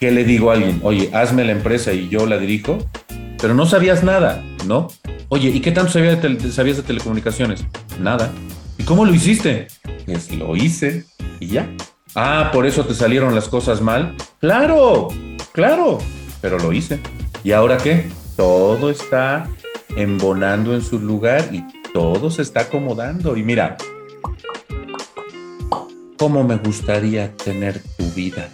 [0.00, 0.80] ¿qué le digo a alguien?
[0.82, 2.78] Oye, hazme la empresa y yo la dirijo.
[3.40, 4.88] Pero no sabías nada, ¿no?
[5.28, 7.64] Oye, ¿y qué tanto sabías de, telecomunicaciones?
[8.00, 8.32] Nada.
[8.76, 9.68] ¿Y cómo lo hiciste?
[10.04, 11.04] Pues lo hice
[11.38, 11.68] y ya.
[12.16, 14.16] Ah, por eso te salieron las cosas mal.
[14.40, 15.08] Claro,
[15.52, 15.98] claro,
[16.40, 16.98] pero lo hice.
[17.44, 18.08] ¿Y ahora qué?
[18.36, 19.48] Todo está
[19.96, 21.64] embonando en su lugar y
[21.94, 23.36] todo se está acomodando.
[23.36, 23.76] Y mira,
[26.18, 28.50] ¿cómo me gustaría tener tu vida?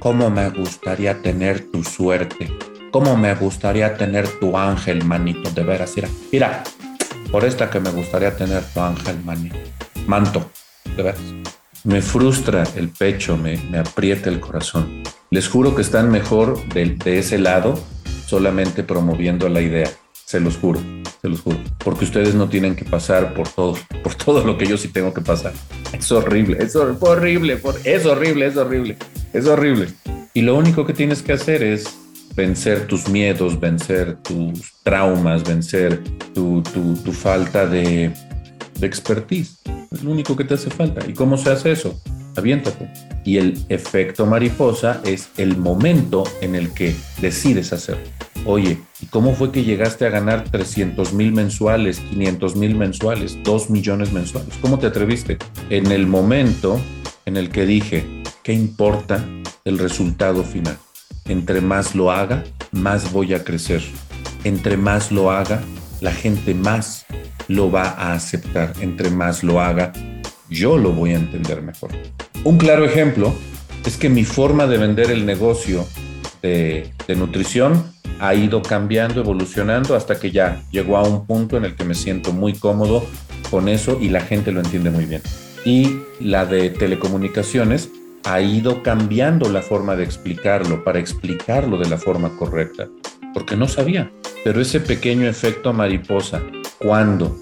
[0.00, 2.50] ¿Cómo me gustaría tener tu suerte?
[2.90, 5.50] ¿Cómo me gustaría tener tu ángel, manito?
[5.50, 6.64] De veras, mira, mira,
[7.30, 9.56] por esta que me gustaría tener tu ángel, manito.
[10.06, 10.50] Manto,
[10.96, 11.20] de veras.
[11.84, 15.02] Me frustra el pecho, me, aprieta el corazón.
[15.30, 17.78] Les juro que están mejor de ese lado
[18.26, 19.90] solamente promoviendo la idea.
[20.24, 20.80] Se los juro,
[21.20, 21.58] se los juro.
[21.84, 25.12] Porque ustedes no tienen que pasar por todo, por todo lo que yo sí tengo
[25.12, 25.52] que pasar.
[25.92, 28.96] Es horrible, es horrible, es horrible, es horrible,
[29.32, 29.88] es horrible.
[30.34, 31.84] Y lo único que tienes que hacer es
[32.36, 36.02] vencer tus miedos, vencer tus traumas, vencer
[36.34, 36.62] tu,
[37.12, 38.12] falta de,
[38.78, 39.60] de expertise.
[39.90, 41.04] Es lo único que te hace falta.
[41.06, 42.00] ¿Y cómo se hace eso?
[42.36, 42.88] Aviéntate.
[43.24, 48.04] Y el efecto mariposa es el momento en el que decides hacerlo.
[48.46, 53.70] Oye, ¿y cómo fue que llegaste a ganar 300 mil mensuales, 500 mil mensuales, 2
[53.70, 54.54] millones mensuales?
[54.62, 55.36] ¿Cómo te atreviste?
[55.68, 56.80] En el momento
[57.26, 58.06] en el que dije,
[58.42, 59.22] ¿qué importa
[59.64, 60.78] el resultado final?
[61.26, 63.82] Entre más lo haga, más voy a crecer.
[64.44, 65.60] Entre más lo haga,
[66.00, 67.04] la gente más
[67.46, 68.72] lo va a aceptar.
[68.80, 69.92] Entre más lo haga,
[70.50, 71.90] yo lo voy a entender mejor.
[72.44, 73.34] Un claro ejemplo
[73.86, 75.86] es que mi forma de vender el negocio
[76.42, 77.84] de, nutrición
[78.18, 81.94] ha ido cambiando, evolucionando hasta que ya llegó a un punto en el que me
[81.94, 83.04] siento muy cómodo
[83.50, 85.22] con eso y la gente lo entiende muy bien.
[85.64, 87.90] Y la de telecomunicaciones
[88.24, 92.88] ha ido cambiando la forma de explicarlo para explicarlo de la forma correcta,
[93.32, 94.10] porque no sabía.
[94.44, 96.42] Pero ese pequeño efecto mariposa,
[96.78, 97.36] cuando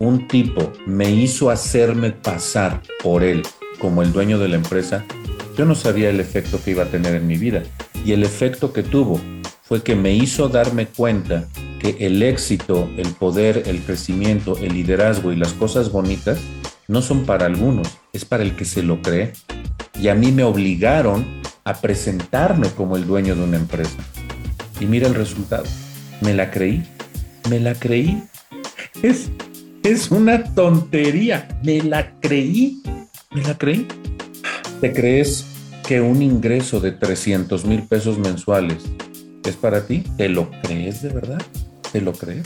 [0.00, 3.42] un tipo me hizo hacerme pasar por él
[3.78, 5.04] como el dueño de la empresa,
[5.56, 7.62] yo no sabía el efecto que iba a tener en mi vida.
[8.04, 9.20] Y el efecto que tuvo
[9.62, 11.46] fue que me hizo darme cuenta
[11.78, 16.38] que el éxito, el poder, el crecimiento, el liderazgo y las cosas bonitas
[16.88, 19.32] no son para algunos, es para el que se lo cree
[20.00, 21.26] y a mí me obligaron
[21.64, 23.96] a presentarme como el dueño de una empresa.
[24.80, 25.64] Y mira el resultado.
[26.22, 26.82] Me la creí,
[27.50, 28.22] me la creí.
[29.02, 29.30] Es,
[29.82, 31.48] Es una tontería.
[31.64, 32.82] Me la creí.
[33.30, 33.88] Me la creí.
[34.80, 35.46] ¿Te crees
[35.88, 38.76] que un ingreso de 300 mil pesos mensuales
[39.42, 40.04] es para ti?
[40.18, 41.40] ¿Te lo crees de verdad?
[41.92, 42.44] ¿Te lo crees?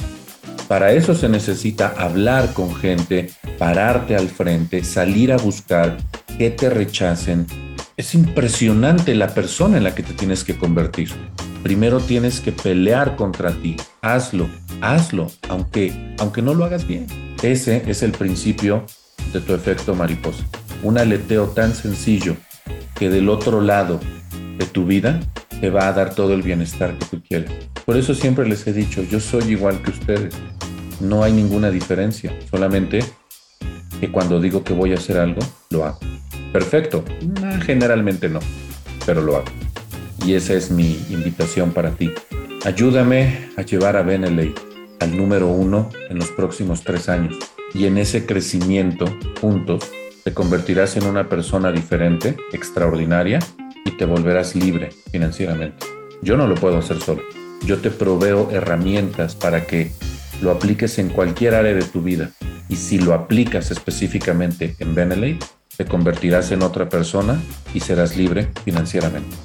[0.69, 5.97] Para eso se necesita hablar con gente, pararte al frente, salir a buscar,
[6.39, 7.47] que te rechacen.
[7.97, 11.11] Es impresionante la persona en la que te tienes que convertir.
[11.65, 13.75] Primero tienes que pelear contra ti.
[14.03, 14.51] Hazlo,
[14.83, 17.07] hazlo, aunque, aunque no lo hagas bien.
[17.43, 18.85] Ese es el principio
[19.33, 20.45] de tu efecto mariposa.
[20.83, 22.37] Un aleteo tan sencillo
[22.95, 23.99] que del otro lado
[24.59, 25.21] de tu vida
[25.59, 27.51] te va a dar todo el bienestar que tú quieres.
[27.87, 30.35] Por eso siempre les he dicho, yo soy igual que ustedes.
[31.01, 33.03] No hay ninguna diferencia, solamente
[34.01, 35.41] que cuando digo que voy a hacer algo,
[35.71, 35.99] lo hago.
[36.53, 37.07] Perfecto,
[37.65, 38.41] generalmente no,
[39.07, 39.64] pero lo hago.
[40.25, 42.13] Y esa es mi invitación para ti.
[42.65, 44.55] Ayúdame a llevar a Beneley
[45.01, 47.37] al número uno en los próximos tres años.
[47.75, 49.07] Y en ese crecimiento,
[49.41, 49.91] juntos,
[50.23, 53.41] te convertirás en una persona diferente, extraordinaria,
[53.85, 55.85] y te volverás libre financieramente.
[56.23, 57.23] Yo no lo puedo hacer solo.
[57.67, 59.93] Yo te proveo herramientas para que
[60.41, 62.31] lo apliques en cualquier área de tu vida.
[62.71, 65.39] Y si lo aplicas específicamente en Beneley,
[65.77, 67.39] te convertirás en otra persona
[67.75, 69.37] y serás libre financieramente.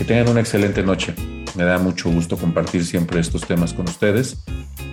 [0.00, 1.14] Que tengan una excelente noche.
[1.54, 4.38] Me da mucho gusto compartir siempre estos temas con ustedes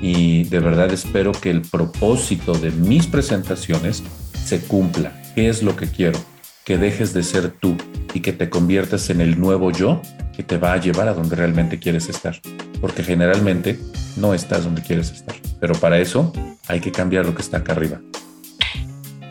[0.01, 4.03] y de verdad espero que el propósito de mis presentaciones
[4.43, 5.13] se cumpla.
[5.33, 6.19] ¿Qué es lo que quiero?
[6.65, 7.77] Que dejes de ser tú
[8.13, 10.01] y que te conviertas en el nuevo yo
[10.35, 12.41] que te va a llevar a donde realmente quieres estar.
[12.81, 13.79] Porque generalmente
[14.17, 15.37] no estás donde quieres estar.
[15.61, 16.33] Pero para eso
[16.67, 18.01] hay que cambiar lo que está acá arriba.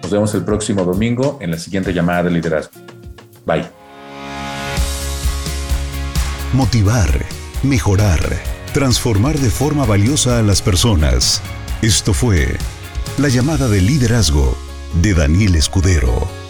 [0.01, 2.73] Nos vemos el próximo domingo en la siguiente llamada de liderazgo.
[3.45, 3.86] Bye.
[6.53, 7.27] Motivar,
[7.65, 8.21] mejorar,
[8.73, 11.43] transformar de forma valiosa a las personas.
[11.83, 12.57] Esto fue
[13.19, 14.57] la llamada de liderazgo
[15.03, 16.46] de Daniel Escudero.